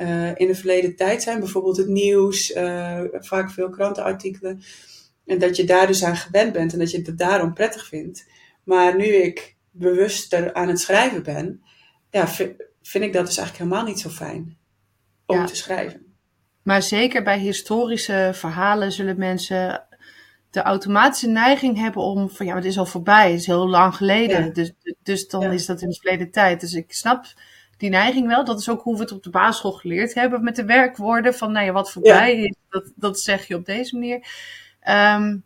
uh, 0.00 0.34
in 0.34 0.46
de 0.46 0.54
verleden 0.54 0.96
tijd 0.96 1.22
zijn. 1.22 1.40
Bijvoorbeeld 1.40 1.76
het 1.76 1.88
nieuws, 1.88 2.50
uh, 2.50 3.00
vaak 3.12 3.50
veel 3.50 3.70
krantenartikelen. 3.70 4.62
En 5.26 5.38
dat 5.38 5.56
je 5.56 5.64
daar 5.64 5.86
dus 5.86 6.04
aan 6.04 6.16
gewend 6.16 6.52
bent 6.52 6.72
en 6.72 6.78
dat 6.78 6.90
je 6.90 7.02
het 7.02 7.18
daarom 7.18 7.54
prettig 7.54 7.86
vindt. 7.86 8.26
Maar 8.64 8.96
nu 8.96 9.04
ik 9.04 9.56
bewuster 9.70 10.54
aan 10.54 10.68
het 10.68 10.80
schrijven 10.80 11.22
ben, 11.22 11.62
ja, 12.10 12.26
vind 12.82 13.04
ik 13.04 13.12
dat 13.12 13.26
dus 13.26 13.36
eigenlijk 13.36 13.56
helemaal 13.56 13.84
niet 13.84 14.00
zo 14.00 14.08
fijn 14.08 14.58
om 15.26 15.46
te 15.46 15.56
schrijven. 15.56 16.14
Maar 16.62 16.82
zeker 16.82 17.22
bij 17.22 17.38
historische 17.38 18.30
verhalen 18.34 18.92
zullen 18.92 19.18
mensen 19.18 19.86
de 20.50 20.62
automatische 20.62 21.28
neiging 21.28 21.78
hebben 21.78 22.02
om 22.02 22.30
van 22.30 22.46
ja, 22.46 22.54
het 22.54 22.64
is 22.64 22.78
al 22.78 22.86
voorbij, 22.86 23.30
het 23.30 23.40
is 23.40 23.46
heel 23.46 23.68
lang 23.68 23.94
geleden. 23.94 24.52
Dus, 24.54 24.72
dus 25.02 25.28
dan 25.28 25.42
is 25.52 25.66
dat 25.66 25.82
in 25.82 25.88
de 25.88 25.94
verleden 25.94 26.30
tijd. 26.30 26.60
Dus 26.60 26.72
ik 26.72 26.92
snap 26.92 27.24
die 27.80 27.90
neiging 27.90 28.26
wel. 28.26 28.44
Dat 28.44 28.60
is 28.60 28.68
ook 28.68 28.82
hoe 28.82 28.94
we 28.94 29.02
het 29.02 29.12
op 29.12 29.22
de 29.22 29.30
basisschool 29.30 29.72
geleerd 29.72 30.14
hebben 30.14 30.44
met 30.44 30.56
de 30.56 30.64
werkwoorden. 30.64 31.34
Van 31.34 31.52
nou 31.52 31.66
ja, 31.66 31.72
wat 31.72 31.90
voorbij 31.90 32.36
is, 32.36 32.54
dat, 32.68 32.92
dat 32.94 33.20
zeg 33.20 33.46
je 33.46 33.54
op 33.54 33.64
deze 33.64 33.94
manier. 33.94 34.26
Um, 34.88 35.44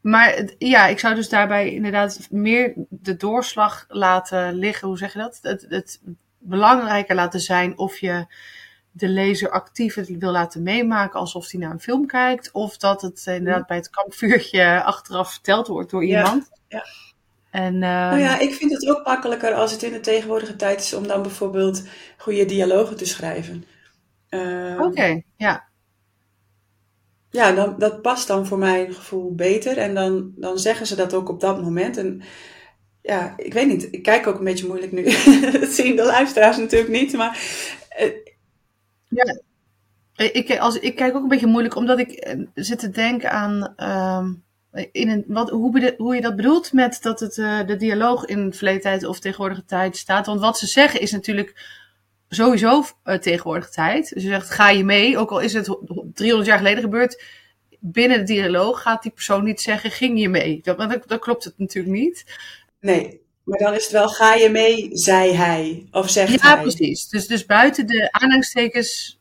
maar 0.00 0.50
ja, 0.58 0.86
ik 0.86 0.98
zou 0.98 1.14
dus 1.14 1.28
daarbij 1.28 1.74
inderdaad 1.74 2.28
meer 2.30 2.74
de 2.88 3.16
doorslag 3.16 3.84
laten 3.88 4.54
liggen. 4.54 4.88
Hoe 4.88 4.98
zeg 4.98 5.12
je 5.12 5.18
dat? 5.18 5.38
Het, 5.42 5.66
het 5.68 6.00
belangrijker 6.38 7.14
laten 7.14 7.40
zijn 7.40 7.78
of 7.78 7.98
je 7.98 8.26
de 8.90 9.08
lezer 9.08 9.50
actief 9.50 9.94
het 9.94 10.18
wil 10.18 10.30
laten 10.30 10.62
meemaken 10.62 11.20
alsof 11.20 11.50
hij 11.50 11.60
naar 11.60 11.70
een 11.70 11.80
film 11.80 12.06
kijkt. 12.06 12.52
Of 12.52 12.76
dat 12.76 13.02
het 13.02 13.26
inderdaad 13.26 13.66
bij 13.66 13.76
het 13.76 13.90
kampvuurtje 13.90 14.82
achteraf 14.82 15.32
verteld 15.32 15.66
wordt 15.66 15.90
door 15.90 16.04
iemand. 16.04 16.50
Ja. 16.68 16.84
En, 17.58 17.74
uh... 17.74 17.80
Nou 17.80 18.18
ja, 18.18 18.38
ik 18.38 18.54
vind 18.54 18.72
het 18.72 18.88
ook 18.88 19.06
makkelijker 19.06 19.54
als 19.54 19.72
het 19.72 19.82
in 19.82 19.92
de 19.92 20.00
tegenwoordige 20.00 20.56
tijd 20.56 20.80
is 20.80 20.94
om 20.94 21.06
dan 21.06 21.22
bijvoorbeeld 21.22 21.82
goede 22.16 22.44
dialogen 22.44 22.96
te 22.96 23.06
schrijven. 23.06 23.64
Uh, 24.30 24.80
Oké, 24.80 25.22
ja 25.36 25.68
ja, 27.30 27.52
dan, 27.52 27.74
dat 27.78 28.02
past 28.02 28.26
dan 28.26 28.46
voor 28.46 28.58
mijn 28.58 28.94
gevoel 28.94 29.34
beter. 29.34 29.78
En 29.78 29.94
dan, 29.94 30.32
dan 30.36 30.58
zeggen 30.58 30.86
ze 30.86 30.96
dat 30.96 31.14
ook 31.14 31.28
op 31.28 31.40
dat 31.40 31.62
moment. 31.62 31.96
En 31.96 32.22
ja, 33.02 33.34
ik 33.36 33.52
weet 33.52 33.66
niet. 33.66 33.88
Ik 33.90 34.02
kijk 34.02 34.26
ook 34.26 34.38
een 34.38 34.44
beetje 34.44 34.66
moeilijk 34.66 34.92
nu. 34.92 35.04
dat 35.60 35.70
zien 35.70 35.96
de 35.96 36.04
luisteraars 36.04 36.56
natuurlijk 36.56 36.90
niet. 36.90 37.12
Maar. 37.12 37.38
Uh, 38.00 38.12
ja. 39.08 39.40
Ik, 40.32 40.58
als, 40.58 40.78
ik 40.78 40.96
kijk 40.96 41.16
ook 41.16 41.22
een 41.22 41.28
beetje 41.28 41.46
moeilijk, 41.46 41.74
omdat 41.74 41.98
ik 41.98 42.28
uh, 42.36 42.46
zit 42.54 42.78
te 42.78 42.90
denken 42.90 43.30
aan. 43.30 43.74
Uh, 43.76 44.28
in 44.92 45.08
een, 45.08 45.24
wat, 45.26 45.50
hoe, 45.50 45.94
hoe 45.96 46.14
je 46.14 46.20
dat 46.20 46.36
bedoelt 46.36 46.72
met 46.72 46.98
dat 47.02 47.20
het, 47.20 47.36
uh, 47.36 47.66
de 47.66 47.76
dialoog 47.76 48.24
in 48.24 48.52
verleden 48.52 48.80
tijd 48.80 49.04
of 49.04 49.20
tegenwoordige 49.20 49.64
tijd 49.64 49.96
staat. 49.96 50.26
Want 50.26 50.40
wat 50.40 50.58
ze 50.58 50.66
zeggen 50.66 51.00
is 51.00 51.12
natuurlijk 51.12 51.66
sowieso 52.28 52.84
uh, 53.04 53.14
tegenwoordig 53.14 53.70
tijd. 53.70 54.14
Dus 54.14 54.22
je 54.22 54.28
zegt, 54.28 54.50
ga 54.50 54.70
je 54.70 54.84
mee? 54.84 55.18
Ook 55.18 55.30
al 55.30 55.40
is 55.40 55.52
het 55.52 55.78
300 56.14 56.48
jaar 56.48 56.58
geleden 56.58 56.82
gebeurd. 56.82 57.22
Binnen 57.80 58.18
de 58.18 58.24
dialoog 58.24 58.82
gaat 58.82 59.02
die 59.02 59.12
persoon 59.12 59.44
niet 59.44 59.60
zeggen, 59.60 59.90
ging 59.90 60.20
je 60.20 60.28
mee? 60.28 60.60
Dat, 60.62 60.78
dat, 60.78 61.02
dat 61.06 61.20
klopt 61.20 61.44
het 61.44 61.58
natuurlijk 61.58 61.94
niet. 61.94 62.24
Nee, 62.80 63.20
maar 63.44 63.58
dan 63.58 63.74
is 63.74 63.82
het 63.82 63.92
wel, 63.92 64.08
ga 64.08 64.34
je 64.34 64.50
mee, 64.50 64.88
zei 64.92 65.32
hij. 65.32 65.86
Of 65.90 66.10
zegt 66.10 66.32
ja, 66.32 66.38
hij. 66.40 66.56
Ja, 66.56 66.62
precies. 66.62 67.08
Dus, 67.08 67.26
dus 67.26 67.46
buiten 67.46 67.86
de 67.86 68.08
aanhalingstekens 68.12 69.20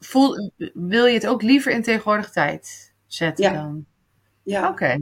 voel, 0.00 0.52
wil 0.74 1.06
je 1.06 1.14
het 1.14 1.26
ook 1.26 1.42
liever 1.42 1.72
in 1.72 1.82
tegenwoordige 1.82 2.30
tijd 2.30 2.92
zetten 3.06 3.44
ja. 3.44 3.52
dan? 3.52 3.86
Ja. 4.42 4.68
Oké. 4.68 4.98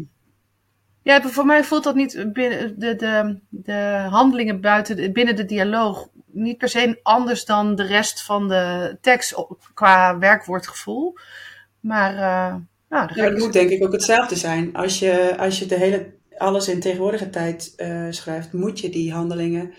Ja, 1.02 1.22
voor 1.22 1.46
mij 1.46 1.64
voelt 1.64 1.84
dat 1.84 1.94
niet 1.94 2.32
binnen 2.32 2.78
de, 2.78 2.96
de, 2.96 3.38
de 3.48 4.06
handelingen 4.10 4.60
buiten, 4.60 5.12
binnen 5.12 5.36
de 5.36 5.44
dialoog 5.44 6.08
niet 6.32 6.58
per 6.58 6.68
se 6.68 7.00
anders 7.02 7.44
dan 7.44 7.74
de 7.74 7.82
rest 7.82 8.22
van 8.22 8.48
de 8.48 8.96
tekst 9.00 9.34
qua 9.74 10.18
werkwoordgevoel. 10.18 11.14
Maar 11.80 12.12
uh, 12.14 12.54
nou, 12.88 13.10
ja, 13.14 13.24
het 13.24 13.38
moet 13.38 13.52
denk 13.52 13.70
ik 13.70 13.84
ook 13.84 13.92
hetzelfde 13.92 14.36
zijn. 14.36 14.74
Als 14.74 14.98
je, 14.98 15.36
als 15.38 15.58
je 15.58 15.66
de 15.66 15.74
hele, 15.74 16.14
alles 16.38 16.68
in 16.68 16.80
tegenwoordige 16.80 17.30
tijd 17.30 17.72
uh, 17.76 18.06
schrijft, 18.10 18.52
moet 18.52 18.80
je 18.80 18.88
die 18.88 19.12
handelingen 19.12 19.72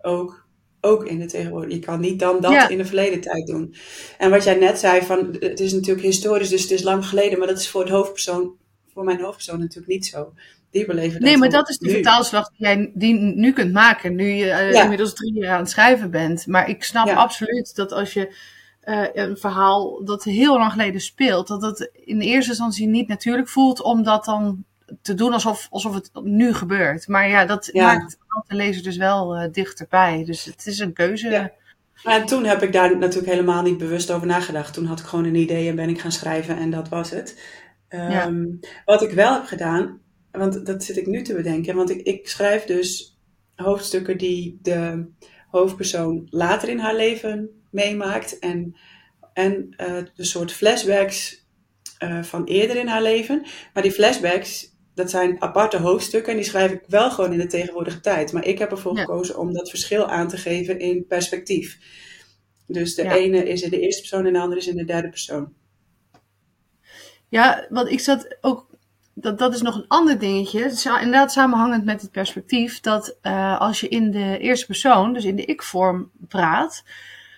ook, 0.00 0.46
ook 0.80 1.04
in 1.04 1.18
de 1.18 1.26
tegenwoordige. 1.26 1.74
Je 1.74 1.86
kan 1.86 2.00
niet 2.00 2.18
dan 2.18 2.40
dat 2.40 2.70
in 2.70 2.78
de 2.78 2.84
verleden 2.84 3.20
tijd 3.20 3.46
doen. 3.46 3.74
En 4.18 4.30
wat 4.30 4.44
jij 4.44 4.54
net 4.54 4.78
zei, 4.78 5.02
van, 5.02 5.36
het 5.40 5.60
is 5.60 5.72
natuurlijk 5.72 6.06
historisch, 6.06 6.48
dus 6.48 6.62
het 6.62 6.70
is 6.70 6.82
lang 6.82 7.06
geleden, 7.06 7.38
maar 7.38 7.48
dat 7.48 7.58
is 7.58 7.68
voor 7.70 7.80
het 7.80 7.90
hoofdpersoon, 7.90 8.56
voor 8.98 9.06
mijn 9.06 9.20
hoofdpersoon 9.20 9.58
natuurlijk 9.58 9.86
niet 9.86 10.06
zo 10.06 10.32
die 10.70 10.86
beleven 10.86 11.22
Nee, 11.22 11.36
maar 11.36 11.50
dat 11.50 11.68
is 11.68 11.78
de 11.78 11.90
vertaalslag 11.90 12.48
die 12.48 12.66
jij 12.66 12.90
die 12.94 13.14
nu 13.14 13.52
kunt 13.52 13.72
maken, 13.72 14.14
nu 14.14 14.28
je 14.28 14.46
uh, 14.46 14.82
inmiddels 14.82 15.14
drie 15.14 15.32
jaar 15.32 15.54
aan 15.54 15.60
het 15.60 15.70
schrijven 15.70 16.10
bent. 16.10 16.46
Maar 16.46 16.68
ik 16.68 16.84
snap 16.84 17.08
absoluut 17.08 17.74
dat 17.74 17.92
als 17.92 18.12
je 18.12 18.34
uh, 18.84 19.06
een 19.12 19.36
verhaal 19.36 20.04
dat 20.04 20.24
heel 20.24 20.58
lang 20.58 20.72
geleden 20.72 21.00
speelt, 21.00 21.46
dat 21.48 21.62
het 21.62 21.90
in 22.04 22.20
eerste 22.20 22.50
instantie 22.50 22.86
niet 22.86 23.08
natuurlijk 23.08 23.48
voelt 23.48 23.82
om 23.82 24.02
dat 24.02 24.24
dan 24.24 24.64
te 25.02 25.14
doen 25.14 25.32
alsof, 25.32 25.66
alsof 25.70 25.94
het 25.94 26.10
nu 26.22 26.54
gebeurt. 26.54 27.08
Maar 27.08 27.28
ja, 27.28 27.44
dat 27.44 27.70
maakt 27.72 28.18
de 28.46 28.54
lezer 28.54 28.82
dus 28.82 28.96
wel 28.96 29.36
uh, 29.36 29.52
dichterbij. 29.52 30.24
Dus 30.24 30.44
het 30.44 30.66
is 30.66 30.78
een 30.78 30.92
keuze. 30.92 31.28
Ja. 31.28 31.52
En 32.04 32.26
toen 32.26 32.44
heb 32.44 32.62
ik 32.62 32.72
daar 32.72 32.98
natuurlijk 32.98 33.32
helemaal 33.32 33.62
niet 33.62 33.78
bewust 33.78 34.10
over 34.10 34.26
nagedacht. 34.26 34.74
Toen 34.74 34.86
had 34.86 35.00
ik 35.00 35.06
gewoon 35.06 35.24
een 35.24 35.34
idee 35.34 35.68
en 35.68 35.76
ben 35.76 35.88
ik 35.88 36.00
gaan 36.00 36.12
schrijven 36.12 36.56
en 36.56 36.70
dat 36.70 36.88
was 36.88 37.10
het. 37.10 37.36
Um, 37.88 38.58
wat 38.84 39.02
ik 39.02 39.10
wel 39.10 39.32
heb 39.32 39.44
gedaan, 39.44 40.00
want 40.32 40.66
dat 40.66 40.84
zit 40.84 40.96
ik 40.96 41.06
nu 41.06 41.22
te 41.22 41.34
bedenken. 41.34 41.76
Want 41.76 41.90
ik, 41.90 42.00
ik 42.02 42.28
schrijf 42.28 42.64
dus 42.64 43.18
hoofdstukken 43.54 44.18
die 44.18 44.58
de 44.62 45.06
hoofdpersoon 45.48 46.26
later 46.30 46.68
in 46.68 46.78
haar 46.78 46.96
leven 46.96 47.62
meemaakt. 47.70 48.38
En, 48.38 48.76
en 49.32 49.74
uh, 49.80 50.02
de 50.14 50.24
soort 50.24 50.52
flashbacks 50.52 51.46
uh, 52.02 52.22
van 52.22 52.44
eerder 52.44 52.76
in 52.76 52.86
haar 52.86 53.02
leven. 53.02 53.46
Maar 53.74 53.82
die 53.82 53.92
flashbacks, 53.92 54.76
dat 54.94 55.10
zijn 55.10 55.42
aparte 55.42 55.76
hoofdstukken. 55.76 56.32
En 56.32 56.38
die 56.38 56.48
schrijf 56.48 56.72
ik 56.72 56.82
wel 56.86 57.10
gewoon 57.10 57.32
in 57.32 57.38
de 57.38 57.46
tegenwoordige 57.46 58.00
tijd. 58.00 58.32
Maar 58.32 58.46
ik 58.46 58.58
heb 58.58 58.70
ervoor 58.70 58.98
gekozen 58.98 59.38
om 59.38 59.52
dat 59.52 59.70
verschil 59.70 60.08
aan 60.08 60.28
te 60.28 60.36
geven 60.36 60.78
in 60.78 61.06
perspectief. 61.06 61.78
Dus 62.66 62.94
de 62.94 63.08
ene 63.08 63.48
is 63.48 63.62
in 63.62 63.70
de 63.70 63.80
eerste 63.80 64.00
persoon 64.00 64.26
en 64.26 64.32
de 64.32 64.40
andere 64.40 64.60
is 64.60 64.66
in 64.66 64.76
de 64.76 64.84
derde 64.84 65.08
persoon. 65.08 65.52
Ja, 67.28 67.66
want 67.68 67.88
ik 67.88 68.00
zat 68.00 68.36
ook 68.40 68.66
dat, 69.14 69.38
dat 69.38 69.54
is 69.54 69.62
nog 69.62 69.74
een 69.74 69.88
ander 69.88 70.18
dingetje. 70.18 70.62
Inderdaad, 70.84 71.32
samenhangend 71.32 71.84
met 71.84 72.02
het 72.02 72.10
perspectief. 72.10 72.80
Dat 72.80 73.16
uh, 73.22 73.60
als 73.60 73.80
je 73.80 73.88
in 73.88 74.10
de 74.10 74.38
eerste 74.38 74.66
persoon, 74.66 75.12
dus 75.12 75.24
in 75.24 75.36
de 75.36 75.44
ik-vorm, 75.44 76.10
praat. 76.28 76.84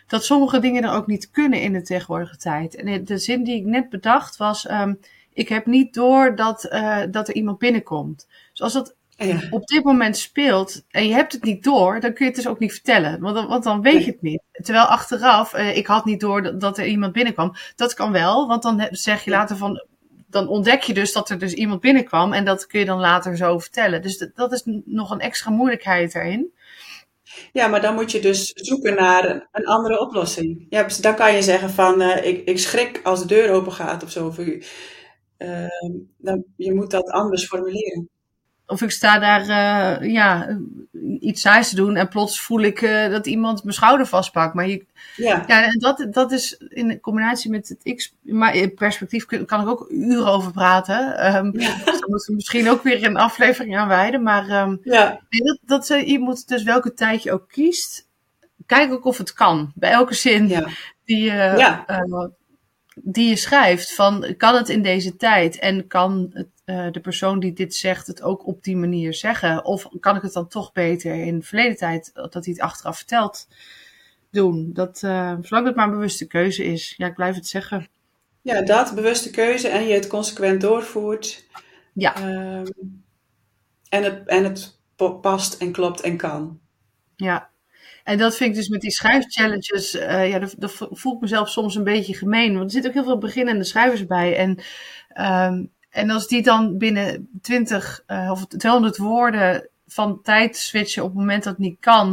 Dat 0.06 0.24
sommige 0.24 0.58
dingen 0.58 0.82
er 0.82 0.92
ook 0.92 1.06
niet 1.06 1.30
kunnen 1.30 1.60
in 1.60 1.72
de 1.72 1.82
tegenwoordige 1.82 2.36
tijd. 2.36 2.74
En 2.74 3.04
de 3.04 3.18
zin 3.18 3.44
die 3.44 3.56
ik 3.56 3.64
net 3.64 3.88
bedacht 3.88 4.36
was: 4.36 4.70
um, 4.70 5.00
Ik 5.32 5.48
heb 5.48 5.66
niet 5.66 5.94
door 5.94 6.36
dat, 6.36 6.68
uh, 6.72 7.02
dat 7.10 7.28
er 7.28 7.34
iemand 7.34 7.58
binnenkomt. 7.58 8.28
Dus 8.50 8.62
als 8.62 8.72
dat 8.72 8.94
ja. 9.26 9.40
op 9.50 9.66
dit 9.66 9.84
moment 9.84 10.16
speelt 10.16 10.82
en 10.88 11.08
je 11.08 11.14
hebt 11.14 11.32
het 11.32 11.42
niet 11.42 11.64
door, 11.64 12.00
dan 12.00 12.12
kun 12.12 12.24
je 12.24 12.32
het 12.32 12.42
dus 12.42 12.48
ook 12.48 12.58
niet 12.58 12.72
vertellen. 12.72 13.20
Want 13.20 13.34
dan, 13.34 13.46
want 13.46 13.64
dan 13.64 13.82
weet 13.82 14.04
je 14.04 14.10
het 14.10 14.22
niet. 14.22 14.42
Terwijl 14.52 14.84
achteraf, 14.84 15.54
uh, 15.54 15.76
ik 15.76 15.86
had 15.86 16.04
niet 16.04 16.20
door 16.20 16.42
dat, 16.42 16.60
dat, 16.60 16.78
er 16.78 16.86
iemand 16.86 17.12
binnenkwam. 17.12 17.54
Dat 17.76 17.94
kan 17.94 18.12
wel, 18.12 18.46
want 18.46 18.62
dan 18.62 18.88
zeg 18.90 19.24
je 19.24 19.30
later 19.30 19.56
van, 19.56 19.84
dan 20.26 20.48
ontdek 20.48 20.82
je 20.82 20.94
dus 20.94 21.12
dat 21.12 21.30
er 21.30 21.38
dus 21.38 21.52
iemand 21.52 21.80
binnenkwam 21.80 22.32
en 22.32 22.44
dat 22.44 22.66
kun 22.66 22.80
je 22.80 22.86
dan 22.86 23.00
later 23.00 23.36
zo 23.36 23.58
vertellen. 23.58 24.02
Dus 24.02 24.28
dat, 24.34 24.52
is 24.52 24.62
nog 24.84 25.10
een 25.10 25.20
extra 25.20 25.50
moeilijkheid 25.50 26.14
erin. 26.14 26.52
Ja, 27.52 27.66
maar 27.66 27.80
dan 27.80 27.94
moet 27.94 28.10
je 28.10 28.20
dus 28.20 28.52
zoeken 28.54 28.94
naar 28.94 29.48
een, 29.52 29.66
andere 29.66 30.00
oplossing. 30.00 30.66
Ja, 30.68 30.82
dus 30.82 30.96
dan 30.96 31.14
kan 31.14 31.34
je 31.34 31.42
zeggen 31.42 31.70
van, 31.70 32.02
uh, 32.02 32.26
ik, 32.26 32.48
ik 32.48 32.58
schrik 32.58 33.00
als 33.02 33.20
de 33.20 33.26
deur 33.26 33.50
open 33.50 33.72
gaat 33.72 34.02
of 34.02 34.10
zo 34.10 34.30
voor 34.30 34.44
u. 34.44 34.62
Uh, 35.38 35.64
dan, 36.16 36.44
je 36.56 36.74
moet 36.74 36.90
dat 36.90 37.10
anders 37.10 37.46
formuleren 37.46 38.08
of 38.70 38.82
ik 38.82 38.90
sta 38.90 39.18
daar 39.18 39.40
uh, 39.40 40.12
ja, 40.12 40.58
iets 41.20 41.40
saais 41.40 41.68
te 41.68 41.74
doen 41.74 41.96
en 41.96 42.08
plots 42.08 42.40
voel 42.40 42.60
ik 42.60 42.80
uh, 42.80 43.10
dat 43.10 43.26
iemand 43.26 43.62
mijn 43.62 43.74
schouder 43.74 44.06
vastpakt. 44.06 44.54
Maar 44.54 44.68
je, 44.68 44.86
ja. 45.16 45.44
ja, 45.46 45.64
en 45.64 45.78
dat, 45.78 46.06
dat 46.10 46.32
is 46.32 46.52
in 46.68 47.00
combinatie 47.00 47.50
met 47.50 47.68
het 47.68 47.94
X, 47.96 48.14
maar 48.22 48.54
in 48.54 48.74
perspectief 48.74 49.26
kan 49.26 49.60
ik 49.60 49.68
ook 49.68 49.86
uren 49.88 50.26
over 50.26 50.52
praten. 50.52 51.36
Um, 51.36 51.60
ja. 51.60 51.76
Dus 51.84 52.00
moeten 52.06 52.28
we 52.28 52.34
misschien 52.34 52.70
ook 52.70 52.82
weer 52.82 53.04
een 53.04 53.16
aflevering 53.16 53.78
aan 53.78 53.88
wijden. 53.88 54.22
Maar 54.22 54.62
um, 54.62 54.80
ja. 54.82 55.20
dat, 55.28 55.58
dat, 55.66 55.86
je 55.86 56.18
moet 56.18 56.48
dus 56.48 56.62
welke 56.62 56.94
tijd 56.94 57.22
je 57.22 57.32
ook 57.32 57.48
kiest, 57.48 58.06
kijk 58.66 58.92
ook 58.92 59.04
of 59.04 59.18
het 59.18 59.32
kan. 59.32 59.72
Bij 59.74 59.90
elke 59.90 60.14
zin 60.14 60.48
ja. 60.48 60.66
die 61.04 61.22
je. 61.24 61.32
Ja. 61.32 61.84
Uh, 61.88 62.24
die 62.94 63.28
je 63.28 63.36
schrijft. 63.36 63.94
Van 63.94 64.34
kan 64.36 64.54
het 64.54 64.68
in 64.68 64.82
deze 64.82 65.16
tijd 65.16 65.58
en 65.58 65.86
kan 65.86 66.30
het, 66.32 66.48
uh, 66.64 66.90
de 66.90 67.00
persoon 67.00 67.40
die 67.40 67.52
dit 67.52 67.74
zegt 67.74 68.06
het 68.06 68.22
ook 68.22 68.46
op 68.46 68.62
die 68.62 68.76
manier 68.76 69.14
zeggen? 69.14 69.64
Of 69.64 69.88
kan 70.00 70.16
ik 70.16 70.22
het 70.22 70.32
dan 70.32 70.48
toch 70.48 70.72
beter 70.72 71.14
in 71.14 71.38
de 71.38 71.44
verleden 71.44 71.76
tijd, 71.76 72.10
dat 72.14 72.34
hij 72.34 72.42
het 72.46 72.60
achteraf 72.60 72.96
vertelt, 72.96 73.48
doen? 74.30 74.70
Dat, 74.72 75.02
uh, 75.04 75.36
zolang 75.42 75.66
het 75.66 75.76
maar 75.76 75.86
een 75.86 75.94
bewuste 75.94 76.26
keuze 76.26 76.64
is. 76.64 76.94
Ja, 76.96 77.06
ik 77.06 77.14
blijf 77.14 77.34
het 77.34 77.46
zeggen. 77.46 77.88
Ja, 78.42 78.62
dat, 78.62 78.94
bewuste 78.94 79.30
keuze 79.30 79.68
en 79.68 79.86
je 79.86 79.94
het 79.94 80.06
consequent 80.06 80.60
doorvoert. 80.60 81.44
Ja. 81.92 82.38
Um, 82.58 83.04
en, 83.88 84.02
het, 84.02 84.28
en 84.28 84.44
het 84.44 84.78
past 85.20 85.54
en 85.54 85.72
klopt 85.72 86.00
en 86.00 86.16
kan. 86.16 86.60
Ja, 87.16 87.49
en 88.04 88.18
dat 88.18 88.36
vind 88.36 88.50
ik 88.50 88.56
dus 88.56 88.68
met 88.68 88.80
die 88.80 88.90
schrijfchallenges, 88.90 89.94
uh, 89.94 90.28
ja, 90.28 90.38
dat, 90.38 90.72
voel 90.90 91.14
ik 91.14 91.20
mezelf 91.20 91.48
soms 91.48 91.74
een 91.74 91.84
beetje 91.84 92.14
gemeen. 92.14 92.52
Want 92.52 92.64
er 92.64 92.70
zitten 92.70 92.90
ook 92.90 92.96
heel 92.96 93.06
veel 93.06 93.18
beginnende 93.18 93.64
schrijvers 93.64 94.06
bij. 94.06 94.36
En, 94.36 94.50
um, 95.50 95.70
en 95.90 96.10
als 96.10 96.26
die 96.26 96.42
dan 96.42 96.78
binnen 96.78 97.28
20 97.42 98.02
uh, 98.06 98.30
of 98.30 98.46
200 98.46 98.96
woorden 98.96 99.68
van 99.86 100.22
tijd 100.22 100.56
switchen 100.56 101.02
op 101.02 101.08
het 101.08 101.18
moment 101.18 101.44
dat 101.44 101.52
het 101.52 101.62
niet 101.62 101.80
kan. 101.80 102.06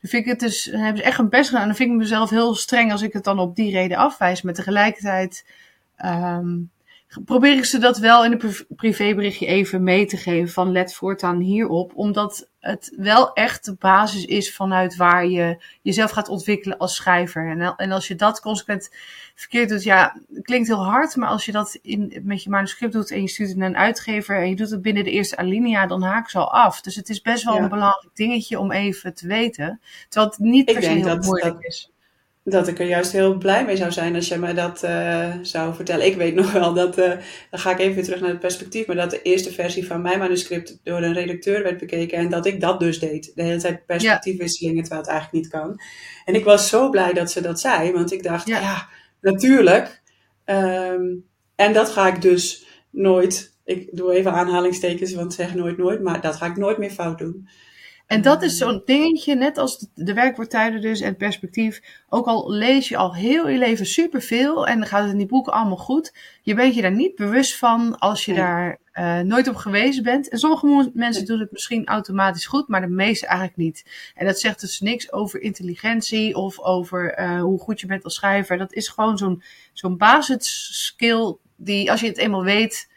Dan 0.00 0.10
vind 0.10 0.24
ik 0.24 0.30
het 0.30 0.40
dus, 0.40 0.64
dan 0.64 0.80
hebben 0.80 1.02
ze 1.02 1.08
echt 1.08 1.18
een 1.18 1.28
best 1.28 1.46
gedaan. 1.46 1.62
En 1.62 1.68
dan 1.68 1.76
vind 1.76 1.90
ik 1.90 1.96
mezelf 1.96 2.30
heel 2.30 2.54
streng 2.54 2.92
als 2.92 3.02
ik 3.02 3.12
het 3.12 3.24
dan 3.24 3.38
op 3.38 3.56
die 3.56 3.70
reden 3.70 3.96
afwijs. 3.96 4.42
Maar 4.42 4.54
tegelijkertijd 4.54 5.44
um, 6.04 6.70
probeer 7.24 7.56
ik 7.56 7.64
ze 7.64 7.78
dat 7.78 7.98
wel 7.98 8.24
in 8.24 8.32
een 8.32 8.66
privéberichtje 8.76 9.46
even 9.46 9.82
mee 9.82 10.06
te 10.06 10.16
geven 10.16 10.52
van 10.52 10.72
let 10.72 10.94
voortaan 10.94 11.38
hierop. 11.38 11.92
Omdat 11.94 12.48
het 12.60 12.92
wel 12.96 13.32
echt 13.32 13.64
de 13.64 13.74
basis 13.74 14.24
is 14.24 14.54
vanuit 14.54 14.96
waar 14.96 15.26
je 15.26 15.62
jezelf 15.82 16.10
gaat 16.10 16.28
ontwikkelen 16.28 16.78
als 16.78 16.94
schrijver. 16.94 17.50
En, 17.50 17.76
en 17.76 17.92
als 17.92 18.08
je 18.08 18.14
dat 18.14 18.40
consequent 18.40 18.90
verkeerd 19.34 19.68
doet, 19.68 19.82
ja, 19.82 20.16
klinkt 20.42 20.68
heel 20.68 20.84
hard, 20.84 21.16
maar 21.16 21.28
als 21.28 21.44
je 21.44 21.52
dat 21.52 21.78
in, 21.82 22.20
met 22.22 22.42
je 22.42 22.50
manuscript 22.50 22.92
doet 22.92 23.10
en 23.10 23.20
je 23.20 23.28
stuurt 23.28 23.48
het 23.48 23.58
naar 23.58 23.68
een 23.68 23.76
uitgever 23.76 24.36
en 24.36 24.48
je 24.48 24.56
doet 24.56 24.70
het 24.70 24.82
binnen 24.82 25.04
de 25.04 25.10
eerste 25.10 25.36
alinea, 25.36 25.86
dan 25.86 26.02
haak 26.02 26.30
ze 26.30 26.38
al 26.38 26.52
af. 26.52 26.80
Dus 26.80 26.96
het 26.96 27.08
is 27.08 27.20
best 27.20 27.44
wel 27.44 27.56
een 27.56 27.68
belangrijk 27.68 28.14
dingetje 28.14 28.58
om 28.58 28.72
even 28.72 29.14
te 29.14 29.26
weten. 29.26 29.80
Terwijl 30.08 30.30
het 30.30 30.40
niet 30.40 30.64
per 30.64 30.82
se 30.82 30.88
heel 30.88 31.02
dat, 31.02 31.24
moeilijk 31.24 31.54
dat, 31.54 31.64
is 31.64 31.90
dat 32.48 32.68
ik 32.68 32.78
er 32.78 32.86
juist 32.86 33.12
heel 33.12 33.36
blij 33.38 33.64
mee 33.64 33.76
zou 33.76 33.92
zijn 33.92 34.14
als 34.14 34.28
je 34.28 34.38
mij 34.38 34.54
dat 34.54 34.84
uh, 34.84 35.34
zou 35.42 35.74
vertellen. 35.74 36.06
Ik 36.06 36.16
weet 36.16 36.34
nog 36.34 36.52
wel 36.52 36.74
dat, 36.74 36.98
uh, 36.98 37.08
dan 37.50 37.60
ga 37.60 37.70
ik 37.70 37.78
even 37.78 37.94
weer 37.94 38.04
terug 38.04 38.20
naar 38.20 38.30
het 38.30 38.40
perspectief, 38.40 38.86
maar 38.86 38.96
dat 38.96 39.10
de 39.10 39.22
eerste 39.22 39.52
versie 39.52 39.86
van 39.86 40.02
mijn 40.02 40.18
manuscript 40.18 40.80
door 40.82 41.02
een 41.02 41.12
redacteur 41.12 41.62
werd 41.62 41.78
bekeken 41.78 42.18
en 42.18 42.28
dat 42.28 42.46
ik 42.46 42.60
dat 42.60 42.80
dus 42.80 42.98
deed. 42.98 43.32
De 43.34 43.42
hele 43.42 43.60
tijd 43.60 43.86
perspectiefwisselingen, 43.86 44.82
terwijl 44.82 45.02
het 45.02 45.10
eigenlijk 45.10 45.42
niet 45.42 45.52
kan. 45.52 45.80
En 46.24 46.34
ik 46.34 46.44
was 46.44 46.68
zo 46.68 46.90
blij 46.90 47.12
dat 47.12 47.30
ze 47.30 47.40
dat 47.40 47.60
zei, 47.60 47.92
want 47.92 48.12
ik 48.12 48.22
dacht, 48.22 48.46
ja, 48.46 48.60
ja 48.60 48.88
natuurlijk. 49.20 50.02
Um, 50.44 51.24
en 51.56 51.72
dat 51.72 51.88
ga 51.88 52.06
ik 52.06 52.22
dus 52.22 52.66
nooit, 52.90 53.56
ik 53.64 53.88
doe 53.92 54.14
even 54.14 54.32
aanhalingstekens, 54.32 55.14
want 55.14 55.34
zeg 55.34 55.54
nooit 55.54 55.76
nooit, 55.76 56.02
maar 56.02 56.20
dat 56.20 56.36
ga 56.36 56.46
ik 56.46 56.56
nooit 56.56 56.78
meer 56.78 56.90
fout 56.90 57.18
doen. 57.18 57.48
En 58.06 58.22
dat 58.22 58.42
is 58.42 58.56
zo'n 58.56 58.82
dingetje, 58.84 59.34
net 59.34 59.58
als 59.58 59.86
de 59.94 60.14
werkwoordtijden 60.14 60.80
dus 60.80 61.00
en 61.00 61.08
het 61.08 61.16
perspectief. 61.16 61.80
Ook 62.08 62.26
al 62.26 62.50
lees 62.50 62.88
je 62.88 62.96
al 62.96 63.14
heel 63.14 63.48
je 63.48 63.58
leven 63.58 63.86
superveel 63.86 64.66
en 64.66 64.78
dan 64.78 64.88
gaat 64.88 65.02
het 65.02 65.10
in 65.10 65.18
die 65.18 65.26
boeken 65.26 65.52
allemaal 65.52 65.76
goed. 65.76 66.14
Je 66.42 66.54
bent 66.54 66.74
je 66.74 66.82
daar 66.82 66.94
niet 66.94 67.14
bewust 67.14 67.56
van 67.56 67.98
als 67.98 68.24
je 68.24 68.34
daar 68.34 68.78
uh, 68.94 69.20
nooit 69.20 69.48
op 69.48 69.54
gewezen 69.54 70.02
bent. 70.02 70.28
En 70.28 70.38
sommige 70.38 70.90
mensen 70.94 71.24
doen 71.24 71.40
het 71.40 71.52
misschien 71.52 71.86
automatisch 71.86 72.46
goed, 72.46 72.68
maar 72.68 72.80
de 72.80 72.86
meeste 72.86 73.26
eigenlijk 73.26 73.56
niet. 73.56 73.84
En 74.14 74.26
dat 74.26 74.40
zegt 74.40 74.60
dus 74.60 74.80
niks 74.80 75.12
over 75.12 75.40
intelligentie 75.40 76.34
of 76.34 76.60
over 76.60 77.18
uh, 77.20 77.40
hoe 77.40 77.58
goed 77.58 77.80
je 77.80 77.86
bent 77.86 78.04
als 78.04 78.14
schrijver. 78.14 78.58
Dat 78.58 78.72
is 78.72 78.88
gewoon 78.88 79.18
zo'n 79.18 79.42
zo'n 79.72 79.96
basisskill 79.96 81.36
die 81.56 81.90
als 81.90 82.00
je 82.00 82.06
het 82.06 82.18
eenmaal 82.18 82.44
weet, 82.44 82.90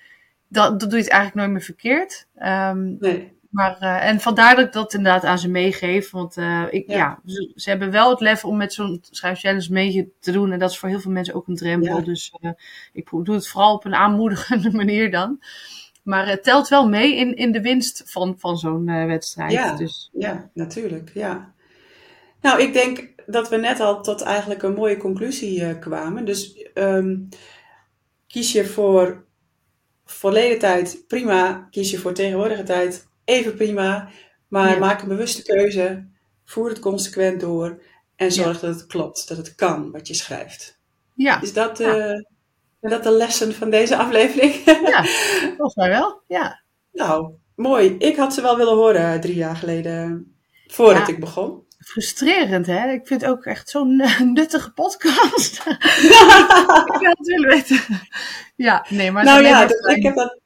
dan, 0.47 0.77
dan 0.77 0.89
doe 0.89 0.97
je 0.97 1.03
het 1.03 1.13
eigenlijk 1.13 1.35
nooit 1.35 1.51
meer 1.51 1.65
verkeerd. 1.65 2.27
Um, 2.43 2.97
nee. 2.99 3.37
Maar, 3.49 3.77
uh, 3.81 4.07
en 4.07 4.19
vandaar 4.19 4.55
dat 4.55 4.65
ik 4.65 4.73
dat 4.73 4.93
inderdaad 4.93 5.23
aan 5.23 5.39
ze 5.39 5.49
meegeef. 5.49 6.11
Want 6.11 6.37
uh, 6.37 6.63
ik, 6.69 6.89
ja. 6.89 7.19
ze, 7.25 7.51
ze, 7.55 7.69
hebben 7.69 7.91
wel 7.91 8.09
het 8.09 8.19
lef 8.19 8.45
om 8.45 8.57
met 8.57 8.73
zo'n 8.73 8.99
schrijfchallenge 9.09 9.67
mee 9.69 10.13
te 10.19 10.31
doen. 10.31 10.51
En 10.51 10.59
dat 10.59 10.69
is 10.69 10.77
voor 10.77 10.89
heel 10.89 10.99
veel 10.99 11.11
mensen 11.11 11.33
ook 11.33 11.47
een 11.47 11.55
drempel. 11.55 11.97
Ja. 11.97 12.03
Dus 12.03 12.33
uh, 12.41 12.51
ik 12.93 13.09
doe 13.09 13.35
het 13.35 13.47
vooral 13.47 13.73
op 13.73 13.85
een 13.85 13.95
aanmoedigende 13.95 14.71
manier 14.81 15.11
dan. 15.11 15.39
Maar 16.03 16.27
het 16.27 16.43
telt 16.43 16.67
wel 16.67 16.89
mee 16.89 17.15
in, 17.15 17.35
in 17.35 17.51
de 17.51 17.61
winst 17.61 18.03
van, 18.05 18.35
van 18.37 18.57
zo'n 18.57 18.85
wedstrijd. 19.07 19.51
Ja, 19.51 19.75
dus, 19.75 20.09
ja, 20.13 20.49
natuurlijk. 20.53 21.11
Ja. 21.13 21.53
Nou, 22.41 22.61
ik 22.61 22.73
denk 22.73 23.13
dat 23.25 23.49
we 23.49 23.57
net 23.57 23.79
al 23.79 24.01
tot 24.01 24.21
eigenlijk 24.21 24.63
een 24.63 24.73
mooie 24.73 24.97
conclusie 24.97 25.79
kwamen. 25.79 26.25
Dus 26.25 26.69
um, 26.73 27.29
kies 28.27 28.51
je 28.51 28.65
voor 28.65 29.25
verleden 30.05 30.59
tijd, 30.59 31.03
prima. 31.07 31.67
Kies 31.71 31.91
je 31.91 31.97
voor 31.97 32.13
tegenwoordige 32.13 32.63
tijd, 32.63 33.08
even 33.29 33.55
prima. 33.55 34.09
Maar 34.47 34.79
maak 34.79 35.01
een 35.01 35.07
bewuste 35.07 35.43
keuze, 35.43 36.07
voer 36.45 36.69
het 36.69 36.79
consequent 36.79 37.39
door 37.39 37.81
en 38.15 38.31
zorg 38.31 38.59
dat 38.59 38.75
het 38.75 38.85
klopt, 38.85 39.27
dat 39.27 39.37
het 39.37 39.55
kan 39.55 39.91
wat 39.91 40.07
je 40.07 40.13
schrijft. 40.13 40.79
Ja. 41.15 41.41
Is 41.41 41.53
dat, 41.53 41.79
uh, 41.79 42.21
dat 42.79 43.03
de 43.03 43.11
lessen 43.11 43.53
van 43.53 43.69
deze 43.69 43.95
aflevering? 43.95 44.53
ja, 44.65 45.03
volgens 45.57 45.75
mij 45.75 45.89
wel, 45.89 46.21
ja. 46.27 46.61
Nou, 46.91 47.33
mooi. 47.55 47.95
Ik 47.97 48.15
had 48.15 48.33
ze 48.33 48.41
wel 48.41 48.57
willen 48.57 48.75
horen 48.75 49.21
drie 49.21 49.35
jaar 49.35 49.55
geleden, 49.55 50.33
voordat 50.67 51.07
ik 51.07 51.19
begon. 51.19 51.67
Frustrerend, 51.79 52.65
hè? 52.65 52.91
Ik 52.91 53.07
vind 53.07 53.21
het 53.21 53.29
ook 53.29 53.45
echt 53.45 53.69
zo'n 53.69 53.95
nuttige 54.33 54.71
podcast. 54.71 55.55
ik 56.95 57.05
had 57.05 57.17
het 57.17 57.27
willen 57.27 57.49
weten. 57.49 57.81
Ja, 58.55 58.85
nee, 58.89 59.11
maar... 59.11 59.23
Nou 59.23 59.43
ja, 59.43 59.69
ik 59.95 60.03
heb 60.03 60.15
dat 60.15 60.39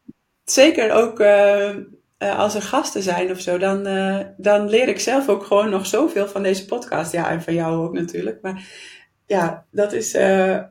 zeker 0.43 0.91
ook... 0.91 1.19
Uh, 1.19 1.76
uh, 2.24 2.40
als 2.40 2.56
er 2.56 2.62
gasten 2.62 3.04
zijn 3.04 3.32
of 3.32 3.40
zo, 3.40 3.58
dan, 3.58 3.88
uh, 3.88 4.20
dan 4.38 4.70
leer 4.70 4.88
ik 4.88 5.00
zelf 5.00 5.30
ook 5.30 5.44
gewoon 5.44 5.70
nog 5.70 5.86
zoveel 5.86 6.28
van 6.28 6.44
deze 6.44 6.66
podcast. 6.66 7.12
Ja, 7.12 7.30
en 7.30 7.42
van 7.42 7.54
jou 7.54 7.86
ook 7.86 7.94
natuurlijk. 7.94 8.42
Maar 8.42 8.68
ja, 9.26 9.66
dat 9.72 9.94
is. 9.94 10.16
Uh, 10.16 10.64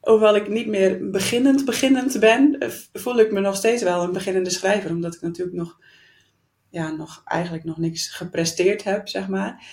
hoewel 0.00 0.36
ik 0.36 0.48
niet 0.48 0.66
meer 0.66 1.10
beginnend 1.10 1.64
beginnend 1.64 2.20
ben, 2.20 2.58
voel 2.92 3.18
ik 3.18 3.32
me 3.32 3.40
nog 3.40 3.56
steeds 3.56 3.82
wel 3.82 4.02
een 4.02 4.12
beginnende 4.12 4.50
schrijver. 4.50 4.90
Omdat 4.90 5.14
ik 5.14 5.20
natuurlijk 5.20 5.56
nog, 5.56 5.78
ja, 6.68 6.90
nog 6.90 7.22
eigenlijk 7.24 7.64
nog 7.64 7.76
niks 7.76 8.08
gepresteerd 8.08 8.84
heb, 8.84 9.08
zeg 9.08 9.28
maar. 9.28 9.64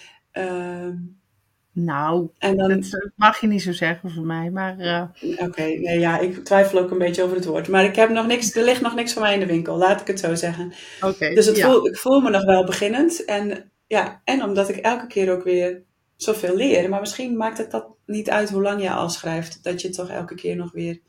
Nou, 1.84 2.30
en 2.38 2.58
dan, 2.58 2.70
dat 2.70 3.10
mag 3.16 3.42
je 3.42 3.48
niet 3.48 3.62
zo 3.62 3.72
zeggen 3.72 4.12
voor 4.12 4.26
mij, 4.26 4.50
maar... 4.50 4.80
Uh... 4.80 5.04
Oké, 5.38 5.62
nee, 5.62 6.00
ja, 6.00 6.20
ik 6.20 6.44
twijfel 6.44 6.80
ook 6.80 6.92
een 6.92 6.98
beetje 6.98 7.24
over 7.24 7.36
het 7.36 7.46
woord. 7.46 7.68
Maar 7.68 7.84
ik 7.84 7.96
heb 7.96 8.10
nog 8.10 8.28
niks, 8.28 8.56
er 8.56 8.64
ligt 8.64 8.82
nog 8.82 8.96
niks 8.96 9.14
van 9.14 9.22
mij 9.22 9.34
in 9.34 9.40
de 9.40 9.46
winkel, 9.46 9.78
laat 9.78 10.02
ik 10.02 10.08
het 10.08 10.20
zo 10.20 10.36
zeggen. 10.36 10.74
Oké. 11.02 11.34
dus 11.34 11.46
het 11.46 11.58
ja. 11.58 11.72
voel, 11.72 11.88
ik 11.88 11.98
voel 11.98 12.20
me 12.20 12.30
nog 12.30 12.46
wel 12.46 12.66
beginnend. 12.66 13.26
En, 13.26 13.72
ja, 13.88 14.22
en 14.24 14.44
omdat 14.44 14.70
ik 14.70 14.76
elke 14.76 15.08
keer 15.08 15.32
ook 15.32 15.44
weer 15.44 15.82
zoveel 16.16 16.56
leer. 16.56 16.90
Maar 16.90 17.00
misschien 17.00 17.38
maakt 17.38 17.58
het 17.58 17.72
dat 17.72 17.88
niet 18.06 18.30
uit 18.30 18.50
hoe 18.50 18.62
lang 18.62 18.82
je 18.82 18.90
al 18.90 19.10
schrijft. 19.10 19.64
Dat 19.64 19.82
je 19.82 19.90
toch 19.90 20.10
elke 20.10 20.36
keer 20.36 20.56
nog 20.56 20.72
weer 20.72 21.00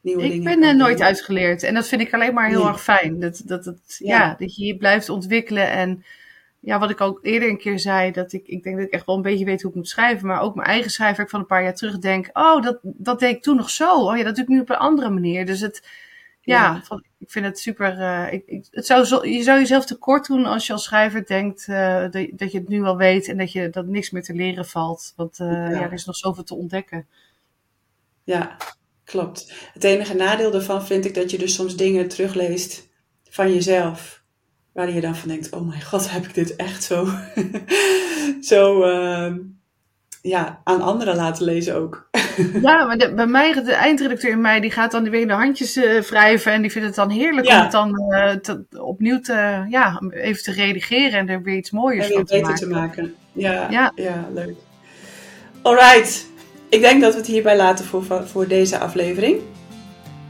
nieuwe 0.00 0.22
ik 0.22 0.30
dingen... 0.30 0.52
Ik 0.52 0.58
ben 0.58 0.68
er 0.68 0.76
nooit 0.76 1.00
uitgeleerd. 1.00 1.62
En 1.62 1.74
dat 1.74 1.88
vind 1.88 2.00
ik 2.00 2.14
alleen 2.14 2.34
maar 2.34 2.48
heel 2.48 2.62
nee. 2.62 2.68
erg 2.68 2.82
fijn. 2.82 3.20
Dat, 3.20 3.42
dat, 3.44 3.64
dat, 3.64 3.78
ja. 3.98 4.18
ja. 4.18 4.36
dat 4.38 4.56
je 4.56 4.64
je 4.64 4.76
blijft 4.76 5.08
ontwikkelen 5.08 5.70
en 5.70 6.04
ja, 6.66 6.78
wat 6.78 6.90
ik 6.90 7.00
ook 7.00 7.18
eerder 7.22 7.48
een 7.48 7.58
keer 7.58 7.78
zei, 7.78 8.10
dat 8.10 8.32
ik, 8.32 8.46
ik 8.46 8.62
denk 8.62 8.76
dat 8.76 8.86
ik 8.86 8.92
echt 8.92 9.06
wel 9.06 9.16
een 9.16 9.22
beetje 9.22 9.44
weet 9.44 9.62
hoe 9.62 9.70
ik 9.70 9.76
moet 9.76 9.88
schrijven, 9.88 10.26
maar 10.26 10.40
ook 10.40 10.54
mijn 10.54 10.68
eigen 10.68 10.90
schrijfwerk 10.90 11.30
van 11.30 11.40
een 11.40 11.46
paar 11.46 11.62
jaar 11.62 11.74
terug 11.74 11.98
denk, 11.98 12.30
oh, 12.32 12.62
dat, 12.62 12.78
dat 12.82 13.18
deed 13.18 13.36
ik 13.36 13.42
toen 13.42 13.56
nog 13.56 13.70
zo. 13.70 14.06
Oh 14.06 14.16
ja, 14.16 14.24
dat 14.24 14.34
doe 14.34 14.44
ik 14.44 14.50
nu 14.50 14.60
op 14.60 14.70
een 14.70 14.76
andere 14.76 15.10
manier. 15.10 15.46
Dus 15.46 15.60
het, 15.60 15.88
ja, 16.40 16.62
ja. 16.62 16.82
Van, 16.84 17.04
ik 17.18 17.30
vind 17.30 17.44
het 17.44 17.58
super, 17.58 17.98
uh, 17.98 18.32
ik, 18.32 18.42
ik, 18.46 18.66
het 18.70 18.86
zou 18.86 19.04
zo, 19.04 19.26
je 19.26 19.42
zou 19.42 19.58
jezelf 19.58 19.86
tekort 19.86 20.26
doen 20.26 20.44
als 20.44 20.66
je 20.66 20.72
als 20.72 20.84
schrijver 20.84 21.26
denkt 21.26 21.66
uh, 21.66 22.00
dat, 22.00 22.28
dat 22.30 22.52
je 22.52 22.58
het 22.58 22.68
nu 22.68 22.84
al 22.84 22.96
weet 22.96 23.28
en 23.28 23.38
dat 23.38 23.52
je 23.52 23.70
dat 23.70 23.86
niks 23.86 24.10
meer 24.10 24.22
te 24.22 24.34
leren 24.34 24.66
valt. 24.66 25.12
Want 25.16 25.38
uh, 25.38 25.46
ja. 25.46 25.70
ja, 25.70 25.82
er 25.82 25.92
is 25.92 26.04
nog 26.04 26.16
zoveel 26.16 26.44
te 26.44 26.54
ontdekken. 26.54 27.06
Ja, 28.24 28.56
klopt. 29.04 29.52
Het 29.72 29.84
enige 29.84 30.14
nadeel 30.14 30.50
daarvan 30.50 30.86
vind 30.86 31.04
ik 31.04 31.14
dat 31.14 31.30
je 31.30 31.38
dus 31.38 31.54
soms 31.54 31.76
dingen 31.76 32.08
terugleest 32.08 32.88
van 33.30 33.52
jezelf 33.52 34.24
waar 34.76 34.90
je 34.90 35.00
dan 35.00 35.16
van 35.16 35.28
denkt, 35.28 35.50
oh 35.50 35.68
mijn 35.68 35.82
god, 35.82 36.10
heb 36.10 36.24
ik 36.24 36.34
dit 36.34 36.56
echt 36.56 36.84
zo, 36.84 37.08
zo 38.50 38.82
ehm, 38.82 39.38
ja, 40.22 40.60
aan 40.64 40.80
anderen 40.80 41.16
laten 41.16 41.44
lezen 41.44 41.74
ook. 41.74 42.08
ja, 42.62 42.84
maar 42.84 42.98
de, 42.98 43.14
bij 43.14 43.26
mij, 43.26 43.52
de 43.52 43.72
eindredacteur 43.72 44.30
in 44.30 44.40
mij, 44.40 44.60
die 44.60 44.70
gaat 44.70 44.90
dan 44.90 45.10
weer 45.10 45.26
de 45.26 45.32
handjes 45.32 45.76
uh, 45.76 46.00
wrijven 46.00 46.52
en 46.52 46.62
die 46.62 46.70
vindt 46.70 46.86
het 46.86 46.96
dan 46.96 47.10
heerlijk 47.10 47.48
om 47.48 47.54
het 47.54 47.70
dan 47.70 48.02
uh, 48.08 48.30
te, 48.30 48.64
opnieuw 48.78 49.20
te, 49.20 49.66
ja, 49.68 50.02
even 50.10 50.42
te 50.42 50.52
redigeren 50.52 51.18
en 51.18 51.28
er 51.28 51.42
weer 51.42 51.56
iets 51.56 51.70
mooiers 51.70 52.06
van 52.06 52.24
te 52.24 52.40
maken. 52.40 52.54
te 52.54 52.68
maken. 52.68 53.14
Ja, 53.32 53.70
ja. 53.70 53.92
ja 53.94 54.28
leuk. 54.34 54.56
Alright, 55.62 56.26
ik 56.68 56.80
denk 56.80 57.00
dat 57.00 57.12
we 57.12 57.18
het 57.18 57.28
hierbij 57.28 57.56
laten 57.56 57.84
voor, 57.84 58.04
voor 58.26 58.46
deze 58.46 58.78
aflevering. 58.78 59.40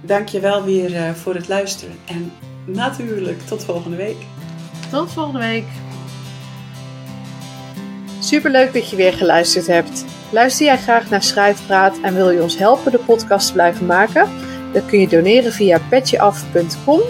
Dank 0.00 0.28
je 0.28 0.40
wel 0.40 0.64
weer 0.64 0.90
uh, 0.90 1.10
voor 1.10 1.34
het 1.34 1.48
luisteren 1.48 1.94
en 2.04 2.32
natuurlijk 2.66 3.40
tot 3.40 3.64
volgende 3.64 3.96
week. 3.96 4.16
Tot 4.90 5.12
volgende 5.12 5.38
week. 5.38 5.64
Superleuk 8.20 8.72
dat 8.72 8.90
je 8.90 8.96
weer 8.96 9.12
geluisterd 9.12 9.66
hebt. 9.66 10.04
Luister 10.30 10.66
jij 10.66 10.78
graag 10.78 11.10
naar 11.10 11.22
Schrijfpraat 11.22 12.00
en 12.02 12.14
wil 12.14 12.30
je 12.30 12.42
ons 12.42 12.58
helpen 12.58 12.92
de 12.92 12.98
podcast 12.98 13.46
te 13.46 13.52
blijven 13.52 13.86
maken? 13.86 14.30
Dan 14.72 14.86
kun 14.86 15.00
je 15.00 15.08
doneren 15.08 15.52
via 15.52 15.80
petjeaf.com 15.88 17.00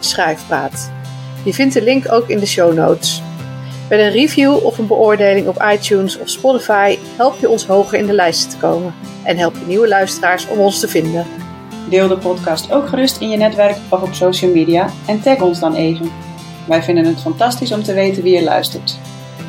schrijfpraat. 0.00 0.90
Je 1.44 1.54
vindt 1.54 1.74
de 1.74 1.82
link 1.82 2.12
ook 2.12 2.28
in 2.28 2.38
de 2.38 2.46
show 2.46 2.74
notes. 2.74 3.22
Met 3.88 3.98
een 3.98 4.10
review 4.10 4.64
of 4.64 4.78
een 4.78 4.86
beoordeling 4.86 5.48
op 5.48 5.64
iTunes 5.72 6.18
of 6.18 6.28
Spotify 6.28 6.98
help 7.16 7.40
je 7.40 7.48
ons 7.48 7.66
hoger 7.66 7.98
in 7.98 8.06
de 8.06 8.12
lijsten 8.12 8.50
te 8.50 8.56
komen 8.56 8.94
en 9.24 9.36
help 9.36 9.54
je 9.54 9.66
nieuwe 9.66 9.88
luisteraars 9.88 10.48
om 10.48 10.58
ons 10.58 10.80
te 10.80 10.88
vinden. 10.88 11.45
Deel 11.88 12.08
de 12.08 12.16
podcast 12.16 12.72
ook 12.72 12.88
gerust 12.88 13.20
in 13.20 13.28
je 13.28 13.36
netwerk 13.36 13.76
of 13.88 14.02
op 14.02 14.14
social 14.14 14.50
media 14.50 14.90
en 15.06 15.22
tag 15.22 15.40
ons 15.40 15.60
dan 15.60 15.74
even. 15.74 16.10
Wij 16.66 16.82
vinden 16.82 17.04
het 17.04 17.20
fantastisch 17.20 17.72
om 17.72 17.82
te 17.82 17.94
weten 17.94 18.22
wie 18.22 18.34
je 18.34 18.44
luistert. 18.44 18.98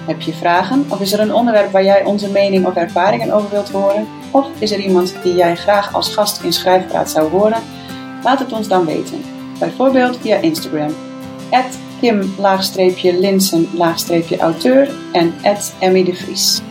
Heb 0.07 0.21
je 0.21 0.33
vragen 0.33 0.85
of 0.89 0.99
is 0.99 1.13
er 1.13 1.19
een 1.19 1.33
onderwerp 1.33 1.71
waar 1.71 1.83
jij 1.83 2.05
onze 2.05 2.31
mening 2.31 2.65
of 2.65 2.75
ervaringen 2.75 3.31
over 3.31 3.49
wilt 3.49 3.69
horen? 3.69 4.07
Of 4.31 4.47
is 4.59 4.71
er 4.71 4.79
iemand 4.79 5.15
die 5.23 5.35
jij 5.35 5.55
graag 5.55 5.93
als 5.93 6.13
gast 6.13 6.43
in 6.43 6.53
Schrijfpraat 6.53 7.09
zou 7.09 7.29
horen? 7.29 7.61
Laat 8.23 8.39
het 8.39 8.53
ons 8.53 8.67
dan 8.67 8.85
weten. 8.85 9.21
Bijvoorbeeld 9.59 10.17
via 10.17 10.37
Instagram. 10.37 10.93
Kim-Linsen-auteur 11.99 14.89
en 15.11 15.33
Emmy 15.79 16.03
de 16.03 16.15
Vries. 16.15 16.61